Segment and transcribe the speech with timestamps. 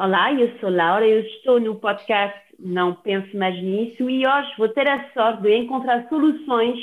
[0.00, 4.68] Olá, eu sou Laura, eu estou no podcast Não Pense Mais Nisso e hoje vou
[4.68, 6.78] ter a sorte de encontrar soluções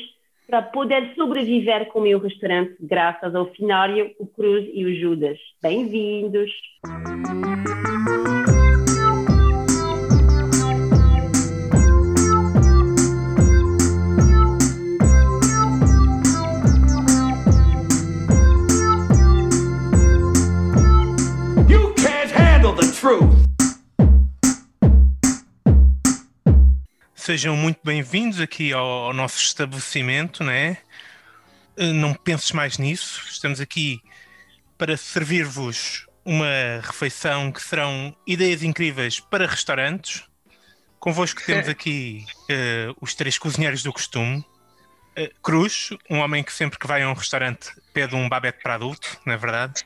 [0.45, 5.39] para poder sobreviver com o meu restaurante graças ao Finário, o Cruz e o Judas.
[5.63, 6.51] Bem-vindos!
[27.25, 30.77] Sejam muito bem-vindos aqui ao, ao nosso estabelecimento, né?
[31.75, 33.19] Eh, Não penses mais nisso.
[33.27, 33.99] Estamos aqui
[34.77, 36.45] para servir-vos uma
[36.83, 40.23] refeição que serão ideias incríveis para restaurantes.
[40.99, 44.45] Convosco temos aqui eh, os três cozinheiros do costume.
[45.15, 48.75] Eh, Cruz, um homem que sempre que vai a um restaurante pede um babete para
[48.75, 49.83] adulto, não é verdade?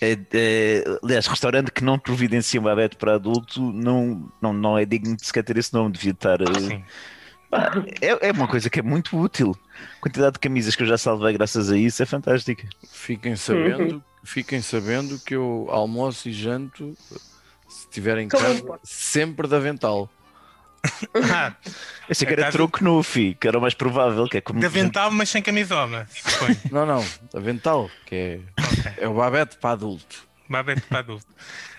[0.00, 4.84] É, é, aliás, restaurante que não providencia um babete para adulto não, não, não é
[4.84, 6.38] digno de sequer ter esse nome, devia estar.
[6.60, 6.84] Sim.
[7.50, 9.56] pá, é, é uma coisa que é muito útil.
[9.98, 12.68] A quantidade de camisas que eu já salvei graças a isso é fantástica.
[12.90, 16.96] Fiquem sabendo, fiquem sabendo que eu almoço e janto,
[17.68, 20.08] se estiver em casa, sempre de avental.
[21.32, 21.54] Ah,
[22.08, 24.38] Eu sei que É, era caso- troco no FI, que era o mais provável, que
[24.38, 24.60] é como.
[24.60, 26.06] de avental, mas sem camisola.
[26.70, 28.92] Não, não, avental, que é, Ok.
[28.98, 30.26] é o babete para adulto.
[30.48, 31.26] Babete para adulto.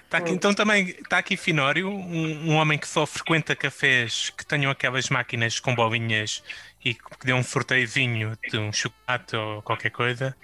[0.10, 4.44] Tá aqui- então também está aqui Finório, um, um homem que só frequenta cafés que
[4.46, 6.44] tenham aquelas máquinas com bolinhas
[6.84, 10.36] e que dê um sorteiozinho de um chocolate ou qualquer coisa.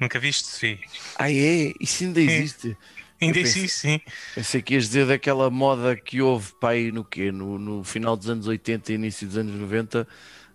[0.00, 0.78] Nunca viste, sim.
[1.16, 1.72] Ah, é?
[1.80, 2.66] Isso ainda existe?
[2.68, 2.78] Ainda
[3.24, 4.00] Pensei- existe, sim.
[4.34, 7.32] Pensei que ias dizer daquela moda que houve para aí no quê?
[7.32, 10.08] No, no final dos anos 80 e início dos anos 90,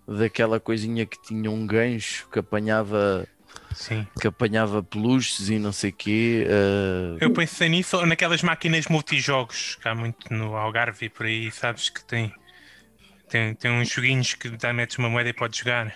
[0.08, 3.28] daquela coisinha que tinha um gancho que apanhava,
[3.74, 4.08] sim.
[4.22, 6.46] que apanhava peluches e não sei quê.
[6.50, 11.52] eh, Eu pensei nisso naquelas máquinas multijogos que há muito no Algarve e por aí,
[11.52, 12.34] sabes que tem,
[13.30, 15.96] tem, tem uns joguinhos que dá, metes uma moeda e podes jogar.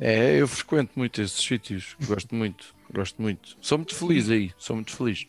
[0.00, 3.56] É, eu frequento muito esses sítios, gosto muito, gosto muito.
[3.60, 5.26] Sou muito feliz aí, sou muito feliz.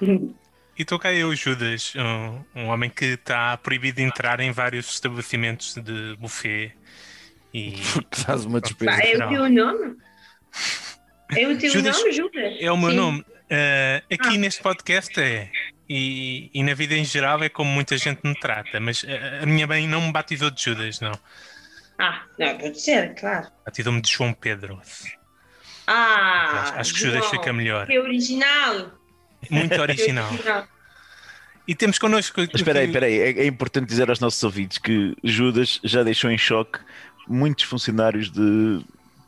[0.74, 1.92] E estou cá eu, Judas,
[2.54, 6.72] um, um homem que está proibido de entrar em vários estabelecimentos de buffet.
[7.52, 8.90] E Porque dás uma despesa.
[8.90, 9.96] Pá, é o teu nome?
[11.36, 12.56] É o teu Judas- nome, Judas?
[12.58, 12.96] é o meu Sim.
[12.96, 13.20] nome.
[13.20, 14.38] Uh, aqui Ah.
[14.38, 15.50] neste podcast é.
[15.86, 19.46] E, e na vida em geral é como muita gente me trata, mas a, a
[19.46, 21.12] minha mãe não me batizou de Judas, não.
[21.98, 23.46] Ah, não, pode ser, claro.
[23.66, 24.80] Batizou-me de João Pedro.
[25.92, 27.86] Ah, Acho- acho que Judas João, fica melhor.
[27.86, 28.92] Que original.
[29.50, 30.30] Muito que original.
[31.66, 32.40] E temos connosco.
[32.40, 36.02] Mas espera aí, espera aí, é, é importante dizer aos nossos ouvintes que Judas já
[36.02, 36.78] deixou em choque
[37.28, 38.78] muitos funcionários de,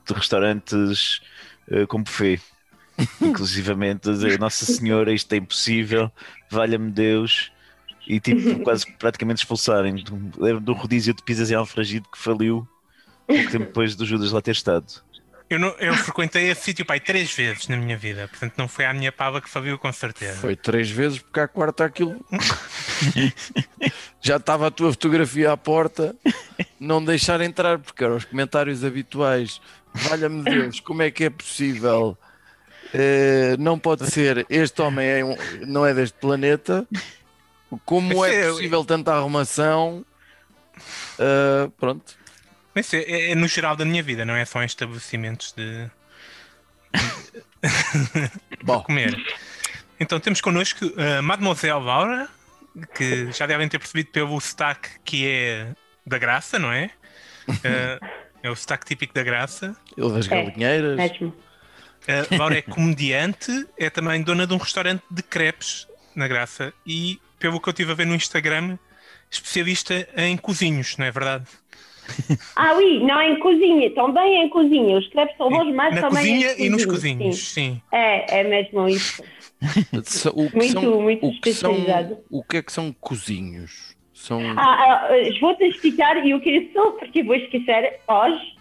[0.06, 1.20] de restaurantes
[1.70, 2.40] eh, com buffet.
[3.20, 6.10] Inclusivamente, a dizer, Nossa Senhora, isto é impossível,
[6.50, 7.50] valha-me Deus.
[8.06, 10.04] E tipo, quase praticamente expulsarem.
[10.38, 12.66] Lembro do rodízio de pizzas em Alfragide que faliu
[13.26, 14.86] pouco tempo depois do Judas lá ter estado.
[15.50, 18.86] Eu, não- eu frequentei esse sítio pai três vezes na minha vida, portanto não foi
[18.86, 20.38] à minha pava que faliu com certeza.
[20.40, 22.24] Foi três vezes porque à quarta aquilo.
[24.20, 26.16] Já estava a tua fotografia à porta,
[26.80, 29.60] não deixar entrar, porque eram os comentários habituais.
[29.92, 32.16] Valha-me Deus, como é que é possível?
[32.92, 36.86] Eh, não pode ser, este homem é um- não é deste planeta.
[37.84, 40.04] Como é é- possível tanta arrumação?
[41.18, 42.16] Eh, pronto.
[42.74, 45.88] Mas é, é- é no geral da minha vida, não é só em estabelecimentos de
[48.62, 49.16] Bom, comer.
[49.98, 52.28] Então temos connosco a Mademoiselle Laura,
[52.94, 55.68] que já devem ter percebido pelo sotaque que é
[56.06, 56.90] da graça, não é?
[57.62, 57.98] Eh,
[58.42, 59.76] é o sotaque típico da graça.
[59.98, 60.96] ele das É, galinheiras.
[60.96, 61.36] Mesmo.
[62.32, 67.20] A Laura é comediante, é também dona de um restaurante de crepes na Graça e,
[67.38, 68.78] pelo que eu estive a ver no Instagram,
[69.30, 71.44] especialista em cozinhos, não é verdade?
[72.56, 74.98] Ah, oui, não em cozinha, também em cozinha.
[74.98, 77.72] Os crepes são bons, mas na também cozinha em e nos cozinha, cozinhos, sim.
[77.74, 77.82] sim.
[77.92, 79.22] É, é mesmo isso.
[80.34, 82.18] O que Muito, são, muito o que são, especializado.
[82.30, 83.96] o que é que são cozinhos?
[84.12, 85.08] São Ah, ah,
[85.40, 88.54] vou-te explicar e eu queria só, porque vou esquecer, hoje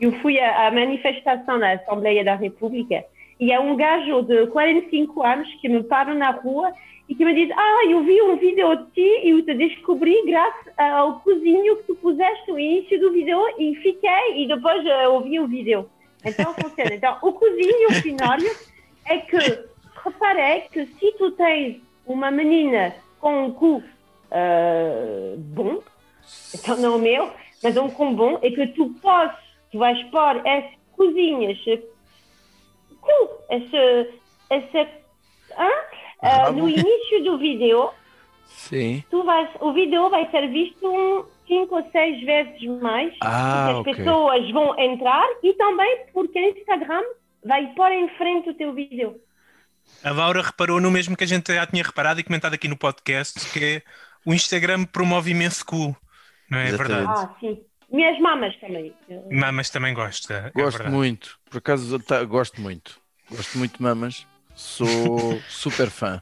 [0.00, 3.04] eu fui à, à manifestação da Assembleia da República
[3.38, 6.72] e é um gajo de 45 anos que me para na rua
[7.08, 10.24] e que me diz, ah, eu vi um vídeo de ti e eu te descobri
[10.26, 15.08] graças ao cozinho que tu puseste no início do vídeo e fiquei e depois eh,
[15.08, 15.88] ouvi o vídeo.
[16.24, 16.94] Então funciona.
[16.94, 18.50] Então, o cozinho primário
[19.04, 19.36] é que
[20.04, 23.82] reparei que se tu tens uma menina com um cu
[24.30, 25.80] ah, bom,
[26.54, 27.30] então não o meu,
[27.62, 29.36] mas um com bom, é que tu podes,
[29.70, 31.82] tu vais pôr essa cozinha, esse
[33.00, 34.10] cu, esse,
[34.50, 34.88] esse,
[35.56, 35.70] hã?
[36.22, 37.90] Ah, no início do vídeo
[38.46, 39.04] Sim.
[39.10, 43.14] tu vais, o vídeo vai ser visto cinco ou seis vezes mais.
[43.20, 43.92] Ah, porque ok.
[43.92, 47.02] as pessoas vão entrar e também porque o Instagram
[47.44, 49.20] vai pôr em frente o teu vídeo.
[50.02, 52.76] A Laura reparou no mesmo que a gente já tinha reparado e comentado aqui no
[52.76, 53.82] podcast, que é
[54.24, 55.96] o Instagram promove imenso cu.
[56.50, 56.96] Não é Exatamente.
[57.06, 57.28] verdade?
[57.30, 57.60] Ah, sim.
[57.92, 58.92] Minhas mamas também.
[59.30, 60.50] Mamas também gosta.
[60.52, 60.96] é Gosto verdade.
[60.96, 61.38] muito.
[61.48, 63.00] Por acaso, tá- gosto muito.
[63.30, 64.26] Gosto muito de mamas.
[64.56, 66.20] Sou super fã.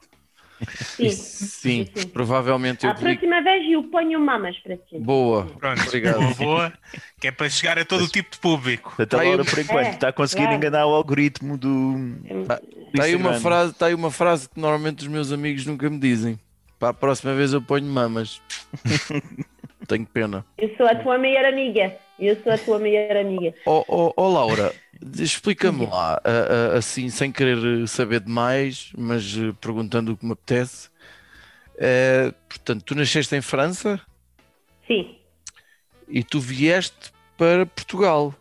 [0.80, 1.10] Sim.
[1.10, 2.08] Sim, Sim.
[2.08, 3.04] provavelmente eu A digo.
[3.06, 4.98] próxima vez eu ponho mamas para ti.
[4.98, 5.46] Boa.
[5.58, 6.18] Pronto, Obrigado.
[6.20, 6.72] boa, boa,
[7.20, 8.90] que é para chegar a todo o tipo de público.
[8.96, 10.56] Portanto, a Tá aí- Laura, por enquanto, É, está a conseguir claro.
[10.56, 12.16] enganar o algoritmo do.
[12.42, 12.60] Está
[12.94, 15.98] do aí, uma frase, tá aí uma frase que normalmente os meus amigos nunca me
[15.98, 16.38] dizem.
[16.78, 18.40] Para a próxima vez eu ponho mamas.
[19.86, 20.44] Tenho pena.
[20.56, 21.94] Eu sou a tua melhor amiga.
[22.18, 23.54] Eu sou a tua melhor amiga.
[23.66, 24.74] Ó oh, oh, Laura,
[25.18, 26.20] explica-me lá,
[26.76, 30.90] assim, sem querer saber demais, mas eh, perguntando o que me apetece.
[31.78, 34.00] Eh, portanto, tu nasceste em França
[34.86, 35.16] Sim.
[36.08, 38.34] e tu vieste para Portugal.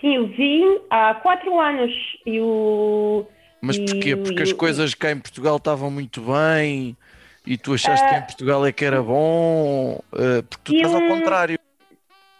[0.00, 1.92] Sim, eu vim há quatro anos.
[2.24, 3.26] Eu...
[3.60, 4.16] Mas E porquê?
[4.16, 6.96] o- Porque e as o- coisas cá em Portugal estavam muito bem
[7.44, 10.94] e tu achaste que em Portugal é que era bom, eh, porque tu E estás
[10.94, 11.58] ao contrário.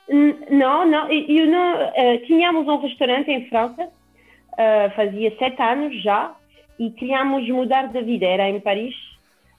[0.08, 1.80] Não, não, eu não.
[1.94, 3.88] eh, tínhamos um restaurante em França,
[4.56, 6.34] eh, fazia sete anos já,
[6.78, 8.94] e queríamos mudar de vida, era em Paris,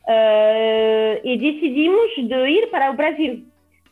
[0.07, 3.43] eh, e decidimos de ir para o Brasil.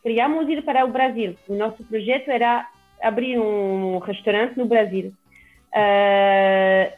[0.02, 1.36] Queríamos ir para o Brasil.
[1.48, 2.66] O nosso projeto era
[3.02, 5.12] abrir um restaurante no Brasil.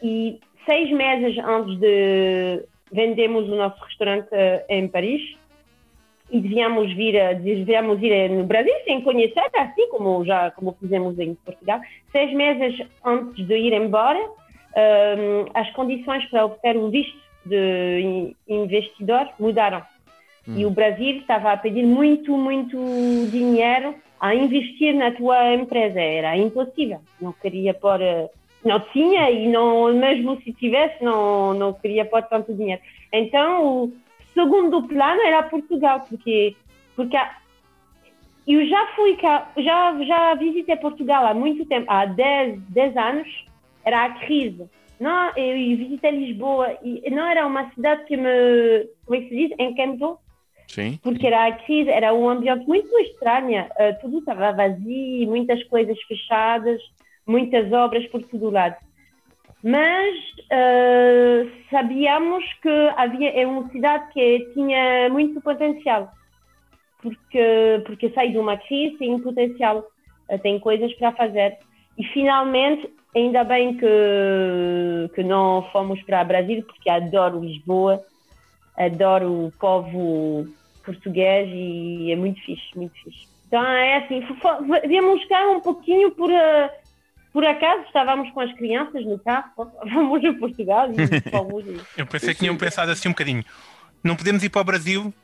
[0.03, 2.63] E seis meses antes de
[2.93, 4.29] vendermos o nosso restaurante
[4.69, 5.23] em Paris,
[6.31, 11.19] e devíamos vir, a- devíamos ir no Brasil sem conhecer, assim como já como fizemos
[11.19, 11.81] em Portugal.
[12.13, 17.17] Seis meses antes de ir embora, hum, as condições para obter o visto
[17.47, 19.83] de in- investidor mudaram.
[20.57, 22.77] E o Brasil estava a pedir muito, muito
[23.31, 26.01] dinheiro a investir na tua empresa.
[26.01, 27.01] Era impossível.
[27.21, 28.01] Não queria pôr,
[28.65, 32.81] não tinha e não, mesmo se tivesse, não, não queria pôr tanto dinheiro.
[33.13, 33.93] Então, o
[34.39, 36.55] segundo plano era Portugal, porque,
[36.95, 37.17] porque
[38.47, 43.47] eu já fui cá, já, já visitei Portugal há muito tempo, há 10, 10 anos,
[43.85, 44.71] era a crise.
[45.01, 49.37] Não, eu visitei Lisboa e não era uma cidade que me, como é que se
[49.37, 50.19] diz, encantou
[50.69, 50.99] Sim.
[51.03, 56.01] porque era a crise, era um ambiente muito estranho, eh, tudo estava vazio, muitas coisas
[56.03, 56.81] fechadas,
[57.27, 58.77] muitas obras por todo lado.
[59.63, 60.15] Mas
[60.51, 66.13] eh, sabíamos que havia é uma cidade que tinha muito potencial,
[67.03, 69.85] porque porque sai de uma crise tem potencial,
[70.29, 71.59] eh, tem coisas para fazer.
[71.99, 78.01] E finalmente, ainda bem que que não fomos para Brasil, porque adoro Lisboa,
[78.77, 80.47] adoro o povo
[80.85, 83.27] português e é muito fixe, muito fixe.
[83.49, 84.23] Então é assim,
[84.87, 86.71] viemos cá um pouquinho por, eh,
[87.33, 89.51] por acaso, estávamos com as crianças no carro,
[89.93, 90.89] vamos a Portugal
[91.97, 93.45] Eu pensei que tinham pensado assim um bocadinho.
[94.03, 95.15] Não podemos ir para o Brasil.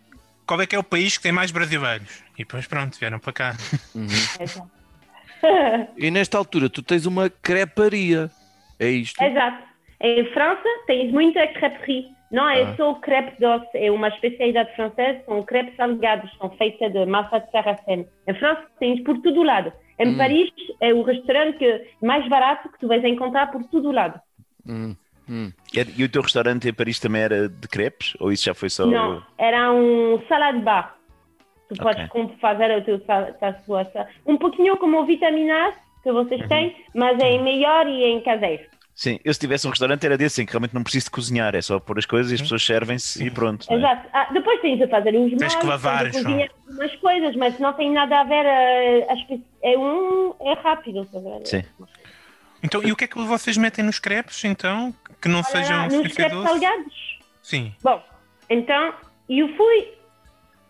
[0.46, 2.22] Qual é que é o país que tem mais brasileiros?
[2.34, 3.56] E depois pronto, vieram para cá.
[4.40, 4.70] Exato.
[5.98, 8.30] E nesta altura tu tens uma creparia.
[8.78, 9.22] É isto?
[9.22, 9.62] Exato.
[10.00, 12.13] Em França tens muita creperie.
[12.34, 12.74] Não é Ah.
[12.76, 17.48] só crepe doce, é uma especialidade francesa, são crepes salgados, são feitas de massa de
[17.52, 18.04] sarraceno.
[18.26, 19.72] Em França tens por todo lado.
[20.00, 20.16] Em Hum.
[20.18, 20.50] Paris
[20.80, 24.18] é o restaurante que- mais barato que tu vais encontrar por todo lado.
[24.68, 24.96] Hum,
[25.30, 25.52] hum.
[25.96, 28.16] E o teu restaurante em Paris também era de crepes?
[28.18, 28.84] Ou isso já foi só.
[28.84, 30.96] Não, era um salad bar.
[31.68, 32.08] Tu Ok.
[32.12, 33.00] podes fazer o teu
[33.64, 33.86] sua
[34.26, 35.72] um pouquinho como o vitamina A
[36.02, 36.48] que vocês Uhum.
[36.48, 38.64] têm, mas é em melhor e em caseiro.
[38.94, 41.54] Sim, eu se tivesse um restaurante era desse, em que realmente não preciso de cozinhar,
[41.56, 43.66] é só pôr as coisas e as pessoas servem-se e pronto.
[43.68, 43.80] não é?
[43.80, 44.08] Exato.
[44.12, 47.36] Ah, depois tens de fazer uns Tens que molhos, lavar, tens de cozinhar umas coisas,
[47.36, 48.46] mas não tem nada a ver.
[48.46, 51.02] eh, a espe- é um é rápido.
[51.02, 51.46] estás a ver?
[51.46, 51.64] Sim.
[52.62, 54.94] Então, e o que é que vocês metem nos crepes, então?
[55.20, 57.18] Que não Olha sejam lá, sem nos crepes salgados.
[57.42, 57.74] Sim.
[57.82, 58.02] Bom,
[58.48, 58.94] então
[59.28, 59.88] eu fui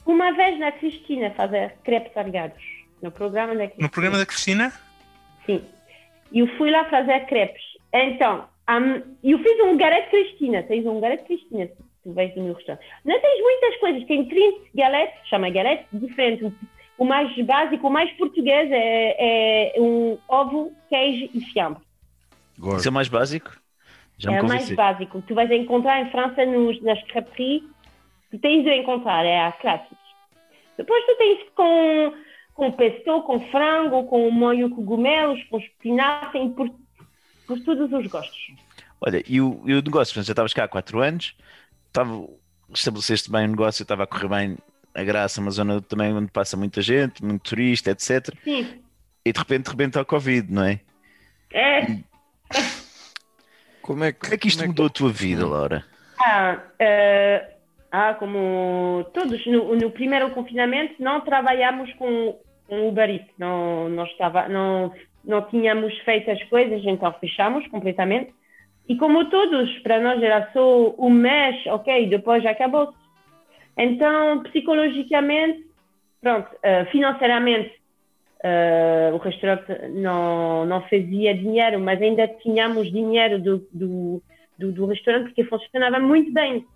[0.06, 2.62] uma vez na Cristina fazer crepes salgados
[3.02, 3.82] no programa da Cristina.
[3.82, 4.72] No programa da Cristina?
[5.44, 5.62] Sim.
[6.32, 7.62] Eu fui lá fazer crepes.
[7.94, 10.64] Então, hum, eu fiz um galete Cristina.
[10.64, 12.84] Tens um galete Cristina, se tu vais no meu restaurante.
[13.04, 14.04] Não tens muitas coisas.
[14.04, 16.52] Tem 30 galetes, chama galete, diferente.
[16.98, 21.82] O, mais básico, o mais português é, é um ovo, queijo e fiambre.
[22.76, 23.52] Isso é o mais básico?
[24.18, 25.22] Já me é o mais básico.
[25.22, 27.62] Tu vais encontrar em França nos, nas creperies.
[28.30, 29.96] Tu tens de encontrar, é a clássica.
[30.76, 32.12] Depois tu tens com,
[32.54, 36.40] com pesto, com frango, com molho cogumelos, com espinafre,
[37.46, 38.52] por, todos os gostos.
[39.00, 41.36] Olha, e o, e o negócio, portanto, já estavas cá há 4 anos,
[41.86, 42.26] estava,
[42.72, 44.58] estabeleceste bem o negócio, estava a correr bem
[44.94, 48.34] a graça, uma zona também onde passa muita gente, muito turista, etc.
[48.42, 48.80] Sim.
[49.24, 50.80] E de repente rebenta o Covid, não é?
[51.52, 51.86] É.
[53.82, 55.84] Como é que, Como é que isto como mudou a tua vida, Laura?
[56.18, 57.54] Ah, eh,
[57.90, 64.04] ah, como todos, no, no primeiro confinamento não trabalhamos com, com Uber Eats, não, não,
[64.04, 64.92] estava, não,
[65.24, 68.32] não tínhamos feito as coisas, então fechamos completamente.
[68.88, 72.92] E como todos, para nós era só um mês, ok, depois já acabou.
[73.76, 75.64] Então, psicologicamente,
[76.20, 77.72] pronto, eh, financeiramente,
[78.42, 84.22] eh, o restaurante não, não fazia dinheiro, mas ainda tínhamos dinheiro do, do,
[84.58, 86.66] do, do restaurante porque funcionava muito bem.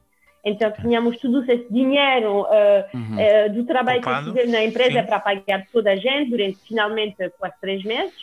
[0.45, 3.19] Então, tínhamos todo esse dinheiro eh, Uhum.
[3.19, 5.07] eh, do trabalho que eu Poupado, fiz na empresa sim.
[5.07, 8.14] para pagar toda a gente durante finalmente quase três meses.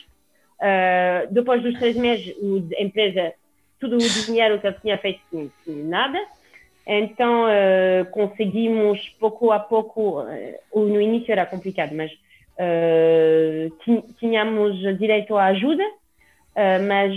[0.61, 2.35] Eh, depois dos três meses,
[2.77, 3.33] a empresa,
[3.79, 5.21] todo o dinheiro que eu tinha feito,
[5.67, 6.19] nada.
[6.87, 12.11] Então, eh, conseguimos pouco a pouco, eh, no início era complicado, mas
[14.17, 15.83] tínhamos direito à ajuda,
[16.87, 17.13] mas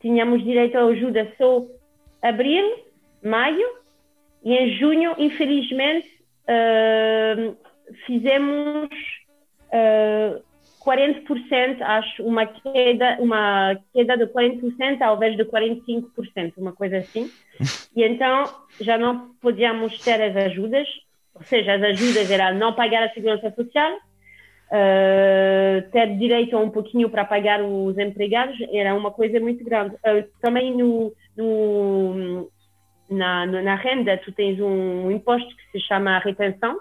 [0.00, 1.64] tínhamos direito à ajuda só
[2.20, 2.84] abril,
[3.22, 3.66] maio,
[4.44, 6.06] e em junho, infelizmente,
[8.04, 8.90] fizemos
[10.86, 17.28] 40%, acho, uma queda, uma queda de 40% ao invés de 45%, uma coisa assim.
[17.96, 18.44] E então
[18.80, 20.86] já não podíamos ter as ajudas,
[21.34, 23.98] ou seja, as ajudas era não pagar a segurança social,
[24.70, 29.96] eh, ter direito a um pouquinho para pagar os empregados, era uma coisa muito grande.
[30.04, 32.48] Eh, também no, no-
[33.10, 36.78] na, na renda, tu tens um imposto que se chama retenção,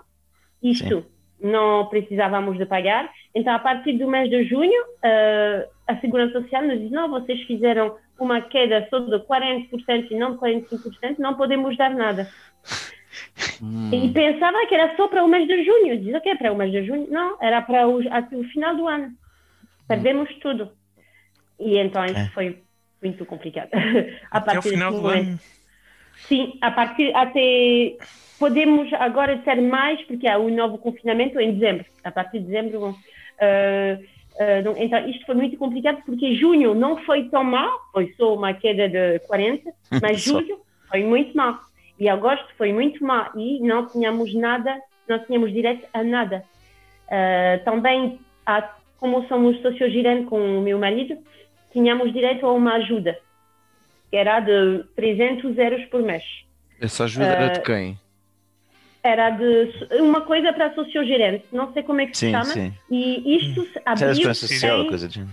[0.61, 1.05] isto
[1.39, 3.09] não precisávamos de pagar.
[3.33, 7.41] Então, a partir do mês de junho, eh, a Segurança Social nos diz: não, vocês
[7.43, 12.29] fizeram uma queda só de 40% e não de 45%, não podemos dar nada.
[13.61, 13.89] Hum.
[13.93, 15.99] E pensava que era só para o mês de junho.
[15.99, 17.07] Diz: ok, para o mês de junho?
[17.09, 19.11] Não, era para o, até o final do ano.
[19.87, 20.71] Perdemos tudo.
[21.59, 22.31] E então, isso Ok.
[22.33, 22.63] foi
[23.01, 23.69] muito complicado.
[24.31, 25.27] a Até o partir final desse do momento.
[25.29, 25.39] ano.
[26.27, 27.95] Sim, a partir até
[28.39, 31.85] podemos agora ter mais porque há o novo confinamento em dezembro.
[32.03, 32.95] A partir de dezembro, vão,
[33.39, 33.97] ah,
[34.63, 38.53] não- então isto foi muito complicado porque junho não foi tão mal, foi só uma
[38.53, 40.33] queda de 40, mas Só.
[40.39, 41.59] julho foi muito mal
[41.99, 44.77] e agosto foi muito mal e não tínhamos nada,
[45.07, 46.43] não tínhamos direito a nada.
[47.09, 51.17] Ah, também, há- como somos sociogirante com o meu marido,
[51.71, 53.17] tínhamos direito a uma ajuda
[54.15, 56.23] que era de 300 euros por mês.
[56.79, 57.99] Essa ajuda era Eh, de quem?
[59.03, 62.73] Era de uma coisa para sociogerente, não sei como é que se Sim, chama, sim.
[62.89, 65.25] e isto abriu social, em, coisa de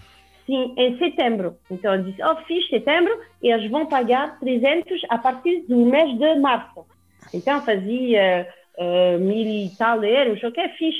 [0.44, 1.56] sim, em setembro.
[1.70, 6.18] Então eu disse, oh, fiz setembro, e eles vão pagar 300 a partir do mês
[6.18, 6.84] de março.
[7.32, 8.48] Então fazia
[8.78, 10.94] eh, mil e tal euros, ok, fiz.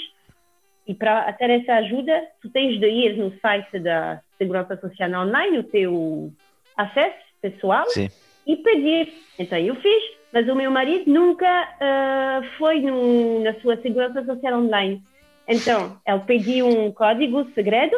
[0.87, 5.59] E para ter essa ajuda, tu tens de ir no site da Segurança Social Online,
[5.59, 6.33] o teu
[6.77, 8.09] acesso pessoal, Sim.
[8.47, 9.13] e pedir.
[9.39, 11.47] Então eu fiz, mas o meu marido nunca
[11.81, 15.03] ah, foi no- na sua segurança social online.
[15.49, 17.97] Então ele pediu um código segredo,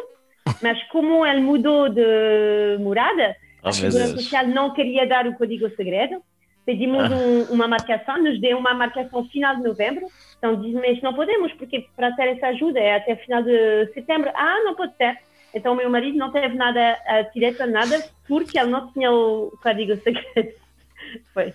[0.62, 5.68] mas como ele mudou de morada, Oh, a segurança social não queria dar o código
[5.76, 6.20] segredo.
[6.66, 7.14] Pedimos Ah.
[7.14, 10.06] um- uma marcação, nos deu uma marcação final de novembro.
[10.38, 14.30] Então diz mas não podemos, porque para ter essa ajuda é até final de setembro.
[14.34, 15.18] Ah, não pode ter.
[15.54, 19.10] Então o meu marido não teve nada a direito a nada porque ele não tinha
[19.12, 20.52] o código segredo.
[21.32, 21.54] Foi.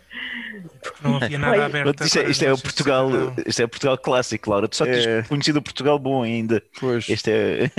[1.01, 1.65] Não havia nada Foi.
[1.65, 1.83] aberto.
[1.83, 3.09] Pronto, isto, é, isto é o Portugal,
[3.45, 4.67] isto é o Portugal clássico, Laura.
[4.69, 5.23] Tu só tens É.
[5.23, 6.63] conhecido o Portugal bom ainda.
[6.79, 7.09] Pois.
[7.09, 7.71] Este é.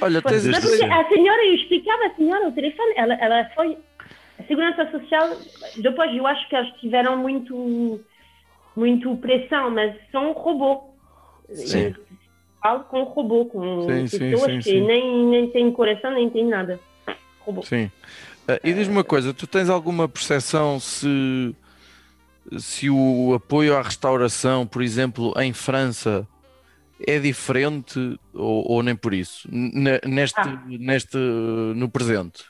[0.00, 3.78] Olha, tens Mas porque a senhora, eu explicava a senhora o telefone, ela, ela foi.
[4.38, 5.30] A segurança social,
[5.76, 8.00] depois eu acho que eles tiveram muito,
[8.76, 10.92] muito pressão, mas são um robô.
[11.52, 11.94] Sim.
[12.64, 14.80] Eu Falo com robô, com Sim, pessoas sim, que sim.
[14.86, 16.80] Nem, nem têm coração, nem têm nada.
[17.40, 17.62] Robô.
[17.62, 17.90] Sim.
[18.48, 21.54] Ah, e diz-me uma coisa, tu tens alguma percepção se,
[22.58, 26.26] se o apoio à restauração, por exemplo, em França,
[27.06, 27.98] é diferente
[28.32, 29.46] ou, ou nem por isso?
[29.52, 30.58] N- Neste, Ah.
[30.66, 32.44] neste, no presente?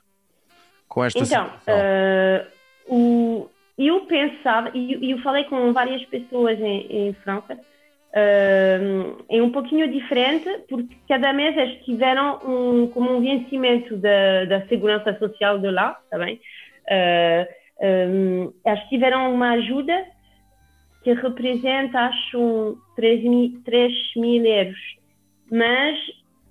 [0.87, 1.75] Com esta Então, situação?
[1.76, 2.47] eh,
[2.87, 7.59] o, eu pensava, e eu, falei com várias pessoas em, em França,
[8.16, 8.78] eh,
[9.28, 14.66] é um pouquinho diferente, porque cada mês eles tiveram um, como um vencimento da, da
[14.68, 16.40] segurança social de lá, tá bem?
[16.88, 17.49] Eh,
[17.80, 18.09] eh,
[18.64, 20.06] eles tiveram uma ajuda
[21.02, 24.78] que representa, acho, 3 mil, 3 mil euros.
[25.50, 25.99] Mas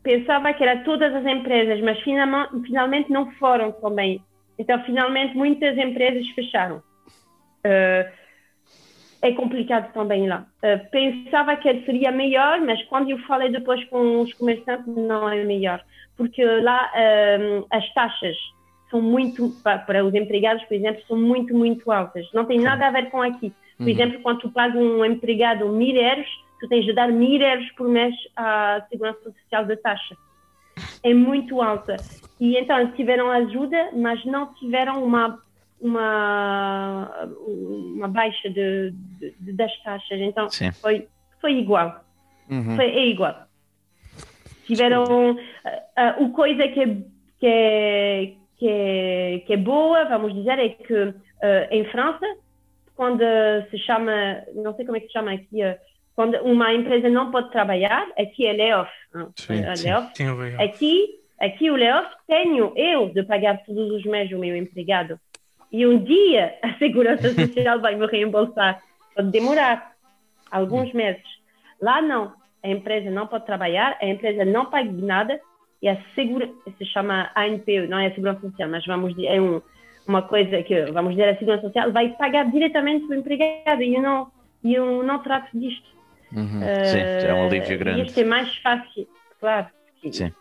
[0.03, 4.21] pensava que era todas as empresas, mas finalmente não foram também.
[4.59, 6.83] Então, finalmente, muitas empresas fecharam.
[7.65, 8.22] Uh,
[9.23, 10.45] é complicado também lá.
[10.61, 15.43] Uh, pensava que seria melhor, mas quando eu falei depois com os comerciantes, não é
[15.45, 15.81] melhor.
[16.17, 18.35] Porque lá uh, as taxas
[18.91, 22.27] são muito, para os empregados, por exemplo, são muito, muito altas.
[22.33, 23.51] Não tem nada a ver com aqui.
[23.77, 23.89] Por uhum.
[23.89, 26.27] exemplo, quando tu pagas um empregado mil euros,
[26.59, 30.17] tu tens de dar mil euros por mês à Segurança Social da taxa.
[31.01, 31.95] É muito alta.
[32.41, 35.39] E então tiveram ajuda, mas não tiveram uma
[35.83, 40.19] uma, uma baixa de, de, das taxas.
[40.19, 40.47] Então
[40.81, 41.07] foi,
[41.41, 42.03] foi igual.
[42.49, 42.75] Uhum.
[42.75, 43.47] Foi, é igual.
[44.65, 46.97] Tiveram uh, uh, o coisa que é,
[47.39, 51.15] que, é, que, é, que é boa, vamos dizer, é que uh,
[51.69, 52.25] em França,
[52.95, 53.23] quando
[53.69, 55.59] se chama, não sei como é que se chama aqui,
[56.15, 58.91] quando uma empresa não pode trabalhar, aqui é layoff.
[59.35, 60.11] Sim, layoff.
[60.15, 64.55] Sim, sim, aqui, aqui o layoff tenho eu de pagar todos os meses o meu
[64.55, 65.19] empregado.
[65.73, 68.79] E um dia a Segurança Social vai me reembolsar.
[69.15, 69.93] Pode demorar
[70.51, 71.23] alguns meses.
[71.81, 72.33] Lá não.
[72.63, 75.41] A empresa não pode trabalhar, a empresa não paga nada
[75.81, 79.41] e a segurança, se chama ANP, não é a Segurança Social, mas vamos dizer, é
[79.41, 79.61] um,
[80.07, 84.01] uma coisa que, vamos dizer, a Segurança Social vai pagar diretamente o empregado e eu
[84.01, 84.31] não,
[84.63, 85.89] eu não trato disto.
[86.31, 86.61] Uhum.
[86.61, 88.03] Uh, Sim, é um alívio grande.
[88.03, 89.07] Isto é mais fácil,
[89.41, 89.67] claro.
[90.09, 90.33] Sim.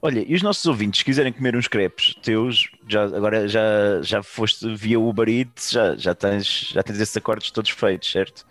[0.00, 4.22] Olha, e os nossos ouvintes, se quiserem comer uns crepes teus, já, agora já, já
[4.22, 8.46] foste via Uber Eats, já, já, tens, já tens esses acordos todos feitos, certo?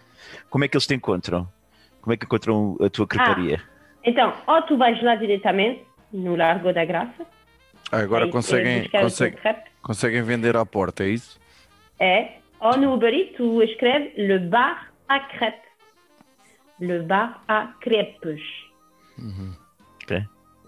[0.49, 1.47] Como é que eles te encontram?
[2.01, 3.61] Como é que encontram a tua creparia?
[3.63, 7.25] Ah, então, ou tu vais lá diretamente, no Largo da Graça.
[7.91, 9.39] Ah, agora conseguem, conseguem,
[9.81, 11.39] conseguem vender à porta, é isso?
[11.99, 15.61] É, ou no Uber Eats tu escreves Le Bar à Crêpes.
[16.81, 18.41] Le Bar à Crêpes.
[19.17, 19.66] Uhum.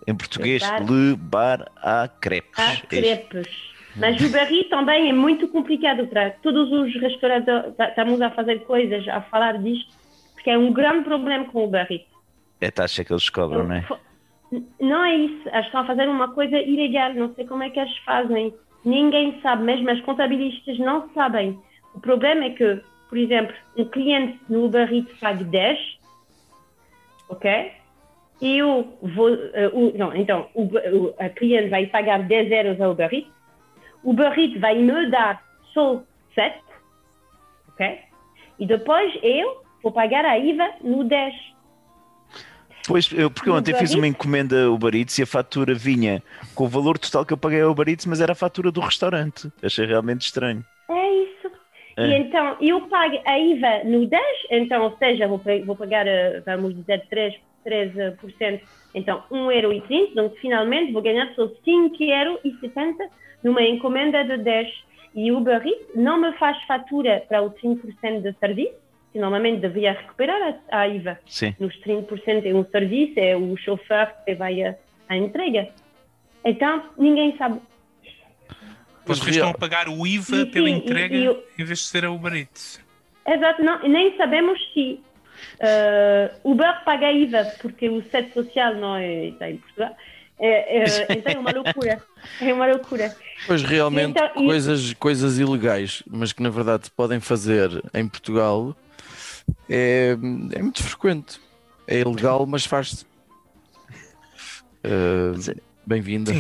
[0.08, 2.58] Em português, bar, le bar à crepes.
[2.58, 3.70] À é crepes.
[3.96, 7.54] Mas o barri também é muito complicado para todos os restaurantes.
[7.80, 9.94] Estamos a fazer coisas, a falar disto,
[10.34, 12.06] porque é um grande problema com o barri.
[12.62, 13.86] É a taxa que eles cobram, não é?
[14.80, 15.48] Não é isso.
[15.50, 17.14] Eles estão a fazer uma coisa ilegal.
[17.14, 18.54] Não sei como é que eles fazem.
[18.84, 21.60] Ninguém sabe, mesmo as contabilistas não sabem.
[21.94, 25.80] O problema é que, por exemplo, um cliente no Uber Eats paga 10,
[27.28, 27.72] ok?
[28.42, 29.34] Eu vou.
[29.34, 33.30] Uh, não, então, o, o, a cliente vai pagar 10 euros ao Uber Eats,
[34.04, 36.02] o Uber Eats vai me dar só
[36.34, 36.58] 7,
[37.70, 38.00] ok?
[38.60, 41.34] E depois eu vou pagar a IVA no 10.
[42.88, 46.24] Pois, eu, porque eu ontem fiz uma encomenda Uber Eats e a fatura vinha
[46.56, 48.80] com o valor total que eu paguei ao Uber Eats, mas era a fatura do
[48.80, 49.52] restaurante.
[49.62, 50.66] Achei realmente estranho.
[50.90, 51.52] É isso.
[51.98, 52.08] É.
[52.08, 56.42] E então, eu pago a IVA no 10, então, ou seja, vou, vou pagar, eh,
[56.46, 58.62] vamos dizer, 3 13%,
[58.94, 63.10] então 1,30€, então finalmente vou ganhar só 5,70€
[63.44, 64.90] numa encomenda de 10.
[65.16, 68.74] E o Uber Eats não me faz fatura para os 5% de serviço,
[69.12, 71.20] que normalmente devia recuperar a, IVA.
[71.26, 71.56] Sim.
[71.60, 74.76] Nos 30% é um serviço, é o chofer que vai a,
[75.08, 75.70] a entrega.
[76.46, 77.60] Então, ninguém sabe.
[79.06, 82.12] Vocês estão a pagar o IVA pela entrega e, e, em vez de ser a
[82.12, 82.80] Uber Eats.
[83.28, 85.02] Exato, não, nem sabemos se
[85.60, 89.96] Uh, Uber paga IVA, porque o sede social não é, está em Portugal.
[90.40, 92.04] É, é, então é uma loucura.
[92.40, 93.16] É uma loucura.
[93.46, 94.96] Pois realmente, então, coisas, e...
[94.96, 98.76] coisas ilegais, mas que na verdade se podem fazer em Portugal,
[99.70, 100.12] é,
[100.54, 101.42] é muito frequente.
[101.88, 103.06] É ilegal, mas faz-se.
[104.86, 106.32] Uh, Bem-vinda.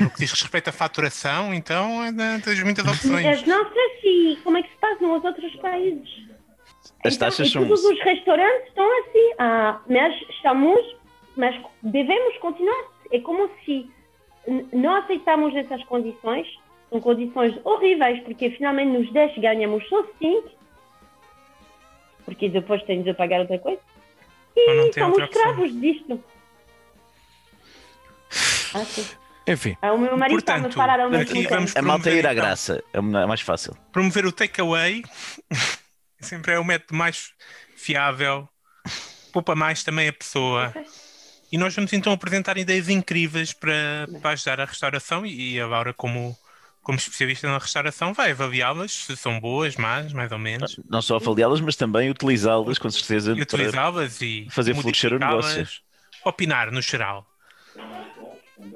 [0.00, 3.44] No que diz respeito à faturação, então, é, tens muitas opções.
[3.46, 6.29] Não sei se como é que se faz nos outros países.
[7.04, 7.62] As então, taxas são.
[7.66, 10.96] Todos os restaurantes estão assim, ah, mas estamos,
[11.36, 12.84] mas devemos continuar.
[13.10, 13.90] É como se
[14.72, 16.46] não aceitamos essas condições,
[16.90, 20.50] são condições horríveis, porque finalmente nos 10 ganhamos só 5,
[22.24, 23.80] porque depois temos de pagar outra coisa.
[24.56, 26.22] E somos escravos disto.
[28.74, 28.84] Ah,
[29.48, 29.76] Enfim.
[29.82, 31.54] Ah, o meu marido Portanto, está a parar ao mesmo tempo.
[31.76, 32.34] A malta ir à então.
[32.34, 33.76] graça é mais fácil.
[33.92, 35.02] Promover o takeaway
[36.20, 37.32] sempre é o método mais
[37.76, 38.48] fiável,
[39.32, 40.72] poupa mais também a pessoa.
[41.52, 45.92] E nós vamos então apresentar ideias incríveis para, para ajudar a restauração e a Laura,
[45.92, 46.36] como,
[46.82, 50.78] como especialista na restauração, vai avaliá-las, se são boas, más, mais ou menos.
[50.88, 53.32] Não só avaliá-las, mas também utilizá-las, com certeza.
[53.32, 55.66] E utilizá-las e fazer florescer o negócio.
[56.24, 57.26] Opinar no geral.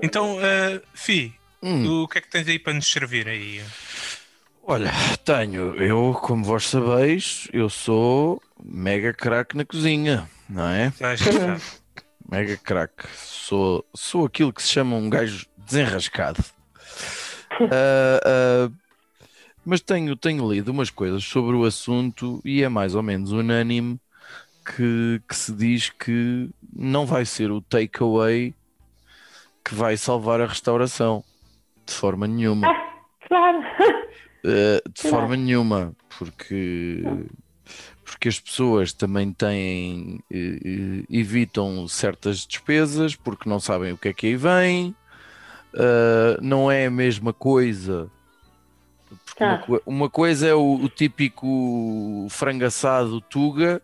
[0.03, 2.03] Então, uh, Fi, hum.
[2.03, 3.63] o que é que tens aí para nos servir aí?
[4.67, 4.91] Olha,
[5.25, 5.75] tenho.
[5.77, 10.91] Eu, como vós sabeis, eu sou mega craque na cozinha, não é?
[12.31, 13.07] mega craque.
[13.15, 16.43] Sou, sou aquilo que se chama um gajo desenrascado.
[17.61, 18.75] Uh, uh,
[19.67, 24.01] Mas tenho, tenho lido umas coisas sobre o assunto e é mais ou menos unânime
[24.65, 28.55] que, que se diz que não vai ser o takeaway
[29.63, 31.23] que vai salvar a restauração
[31.87, 32.67] de forma nenhuma.
[32.67, 32.95] Ah,
[33.29, 34.04] claro.
[34.45, 37.03] Uh, de forma nenhuma, porque,
[38.05, 44.09] porque as pessoas também têm, eh, eh, evitam certas despesas porque não sabem o que
[44.09, 44.95] é que aí vem,
[45.75, 48.09] Uh, não é a mesma coisa.
[49.25, 53.83] Porque uma, uma coisa é o, o típico frango assado tuga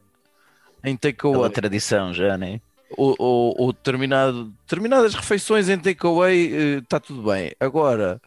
[0.85, 2.61] em Pela takeaway, tradição já, né?
[2.97, 7.53] ou, ou, ou determinado, determinadas refeições em takeaway está tudo bem.
[7.59, 8.21] Agora,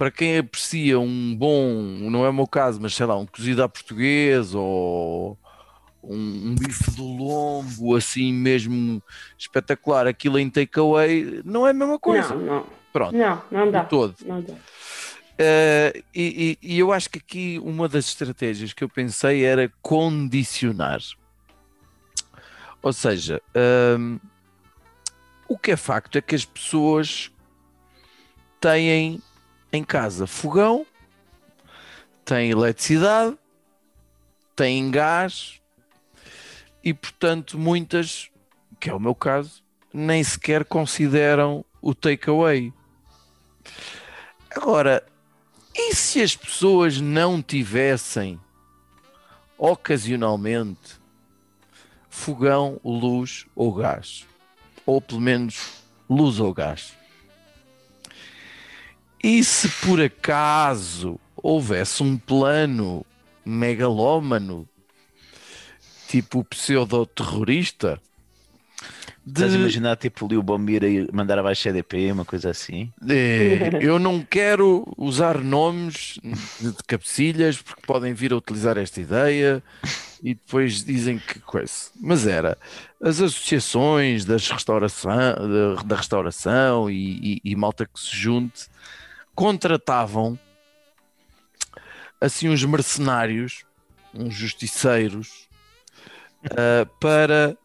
[0.00, 1.74] para quem aprecia um bom,
[2.10, 5.36] não é o meu caso, mas sei lá, um cozido à português ou
[6.02, 6.16] um,
[6.52, 9.02] um bife do lombo assim mesmo
[9.38, 12.34] espetacular, aquilo em takeaway não é a mesma coisa.
[12.34, 12.66] Não, não.
[12.90, 13.84] Pronto, Não, não dá.
[13.84, 14.14] todo.
[14.24, 14.54] Não dá.
[15.36, 19.70] Eh, e, e- e eu acho que aqui uma das estratégias que eu pensei era
[19.82, 21.00] condicionar.
[22.82, 23.38] Ou seja,
[23.98, 24.18] hum,
[25.46, 27.30] o que é facto é que as pessoas
[28.58, 29.20] têm
[29.72, 30.86] em casa fogão,
[32.24, 33.36] têm eletricidade,
[34.54, 35.60] têm gás
[36.82, 38.30] e, portanto, muitas,
[38.78, 42.72] que é o meu caso, nem sequer consideram o takeaway.
[44.50, 45.06] Agora,
[45.74, 48.40] e se as pessoas não tivessem
[49.56, 51.00] ocasionalmente
[52.08, 54.26] fogão, luz ou gás?
[54.84, 56.99] Ou pelo menos luz ou gás?
[59.22, 63.04] E se por acaso houvesse um plano
[63.44, 64.66] megalómano,
[66.08, 68.00] tipo pseudo-terrorista,
[69.26, 72.90] Estás a de- imaginar tipo ali o Bombir a mandar abaixo CDP, uma coisa assim?
[73.06, 76.18] É, eu não quero usar nomes
[76.58, 79.62] de de cabecilhas porque podem vir a utilizar esta ideia
[80.22, 81.90] e depois dizem que coisa.
[82.00, 82.56] Mas era
[83.00, 88.68] as associações das restauração, da, da restauração e, e- e malta que se junte
[89.40, 90.38] contratavam
[92.20, 93.64] assim uns mercenários,
[94.12, 95.48] uns justiceiros
[96.44, 97.56] ah, para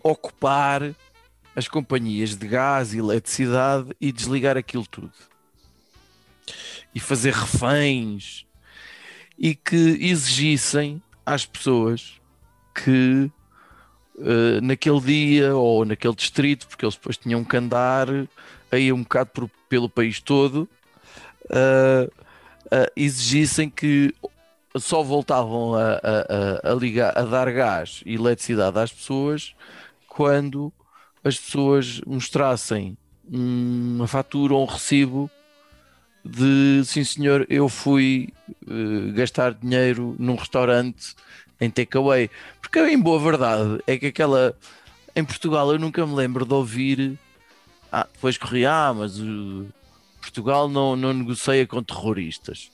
[0.00, 0.94] ocupar
[1.56, 5.12] as companhias de gás e eletricidade e desligar aquilo tudo.
[6.94, 8.46] E fazer reféns
[9.36, 12.20] e que exigissem às pessoas
[12.72, 13.28] que
[14.20, 18.06] eh, naquele dia ou naquele distrito, porque eles depois tinham que andar
[18.70, 20.68] aí um bocado por- pelo país todo,
[21.50, 22.10] eh,
[22.70, 24.14] eh, exigissem que
[24.76, 29.54] só voltavam a, a- a- a ligar, a dar gás e eletricidade às pessoas
[30.06, 30.72] quando
[31.24, 32.96] as pessoas mostrassem
[33.30, 35.30] uma fatura ou um recibo
[36.24, 38.28] de sim senhor, eu fui
[38.68, 41.14] eh, gastar dinheiro num restaurante
[41.60, 42.30] em takeaway.
[42.60, 44.54] Porque em boa verdade é que aquela
[45.16, 47.18] em Portugal eu nunca me lembro de ouvir
[47.90, 49.66] ah, depois corria, ah, mas o
[50.20, 52.70] Portugal não, não negocia com terroristas.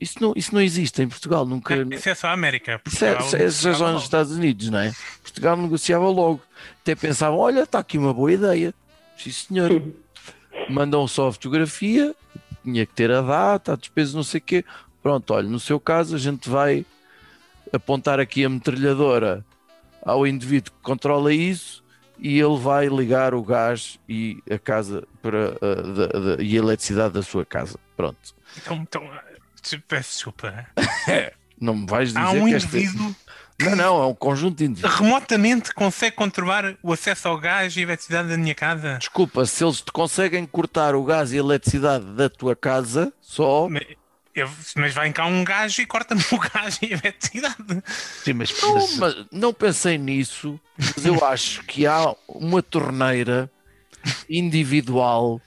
[0.00, 1.76] Isso não, isso não existe em Portugal, nunca.
[1.94, 2.80] Isso é só a América.
[2.86, 4.02] Isso é, Portugal isso é- isso é só nos.
[4.02, 4.92] Estados Unidos, não é?
[5.22, 6.42] Portugal negociava logo.
[6.80, 8.74] Até pensavam, olha, está aqui uma boa ideia.
[9.16, 9.82] Sim, senhor.
[10.68, 12.14] Mandam só a fotografia,
[12.64, 14.64] tinha que ter a data, a despesa, não sei o quê.
[15.02, 16.84] Pronto, olha, no seu caso a gente vai
[17.72, 19.44] apontar aqui a metralhadora
[20.04, 21.81] ao indivíduo que controla isso
[22.22, 27.14] e ele vai ligar o gás e a casa para da- da- e a eletricidade
[27.14, 27.78] da sua casa.
[27.96, 28.16] Pronto.
[28.56, 29.10] Então, então,
[29.60, 30.66] te- peço desculpa.
[31.60, 33.14] Não me vais dizer Há um indivíduo
[33.60, 34.98] Não, não, é um conjunto de indivíduos.
[34.98, 38.96] remotamente consegue controlar o acesso ao gás e a eletricidade da minha casa.
[38.98, 43.68] Desculpa, se eles te conseguem cortar o gás e a eletricidade da tua casa, só.
[43.68, 43.84] Mas,
[44.34, 47.82] eu- mas vai cá um gajo e corta-me o gás e a eletricidade.
[48.24, 53.50] Sim, mas, Não, mas- mas não pensei nisso, mas eu acho que há uma torneira
[54.28, 55.40] individual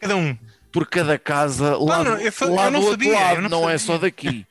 [0.00, 0.36] Cada um.
[0.72, 3.40] por cada casa lá, não, do- eu só- lá eu não do outro sabia, lado,
[3.42, 4.46] não, não é só daqui.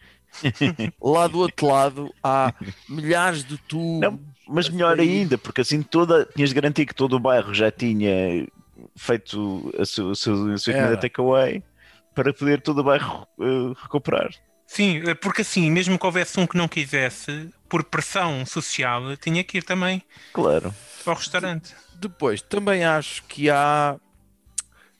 [1.01, 2.53] lá do outro lado há
[2.87, 4.01] milhares de tubos.
[4.01, 7.71] Não, mas melhor ainda, porque assim toda, tinhas de garantir que todo o bairro já
[7.71, 8.45] tinha
[8.95, 10.83] feito a sua, a sua, a sua Era.
[10.83, 11.63] comida takeaway
[12.17, 14.31] para poder todo o bairro eh, recuperar.
[14.65, 19.43] Sim, é porque assim, mesmo que houvesse um que não quisesse, por pressão social, tinha
[19.43, 20.01] que ir também
[20.33, 20.73] Claro.
[21.05, 21.75] ao restaurante.
[21.93, 23.97] Depois, também acho que há.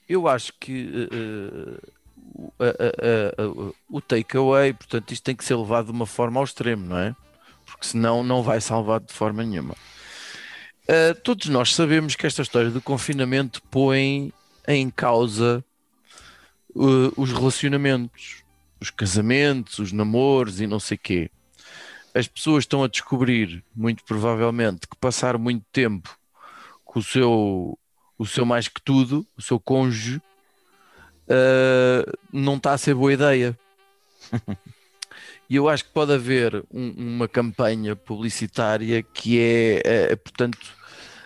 [0.07, 1.81] Eu acho que eh,
[2.59, 3.35] eh,
[3.89, 7.15] o- takeaway, portanto, isto tem que ser levado de uma forma ao extremo, não é?
[7.65, 9.75] Porque senão não vai salvar de forma nenhuma.
[10.87, 14.31] Eh, todos nós sabemos que esta história do confinamento põe
[14.67, 15.63] em causa
[16.77, 18.43] eh, os relacionamentos.
[18.79, 21.31] os casamentos, os namoros e não sei quê,
[22.13, 26.15] as pessoas estão a descobrir, muito provavelmente, que passar muito tempo
[26.85, 27.79] com o seu,
[28.17, 30.21] o seu mais que tudo, o seu cônjuge,
[31.27, 33.57] uh, não está a ser boa ideia.
[35.49, 40.59] E eu acho que pode haver um, uma campanha publicitária que é, é, portanto,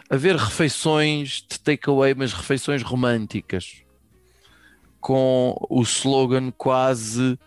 [0.07, 3.83] haver refeições de takeaway, mas refeições românticas,
[5.01, 7.37] com o slogan quase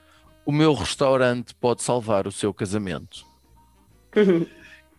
[0.45, 3.25] o meu restaurante pode salvar o seu casamento.
[4.15, 4.47] Uhum.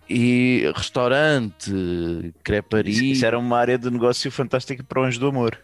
[0.10, 3.12] E restaurante, creparia.
[3.12, 5.60] Isso, era uma área de negócio fantástica para o Anjo do Amor.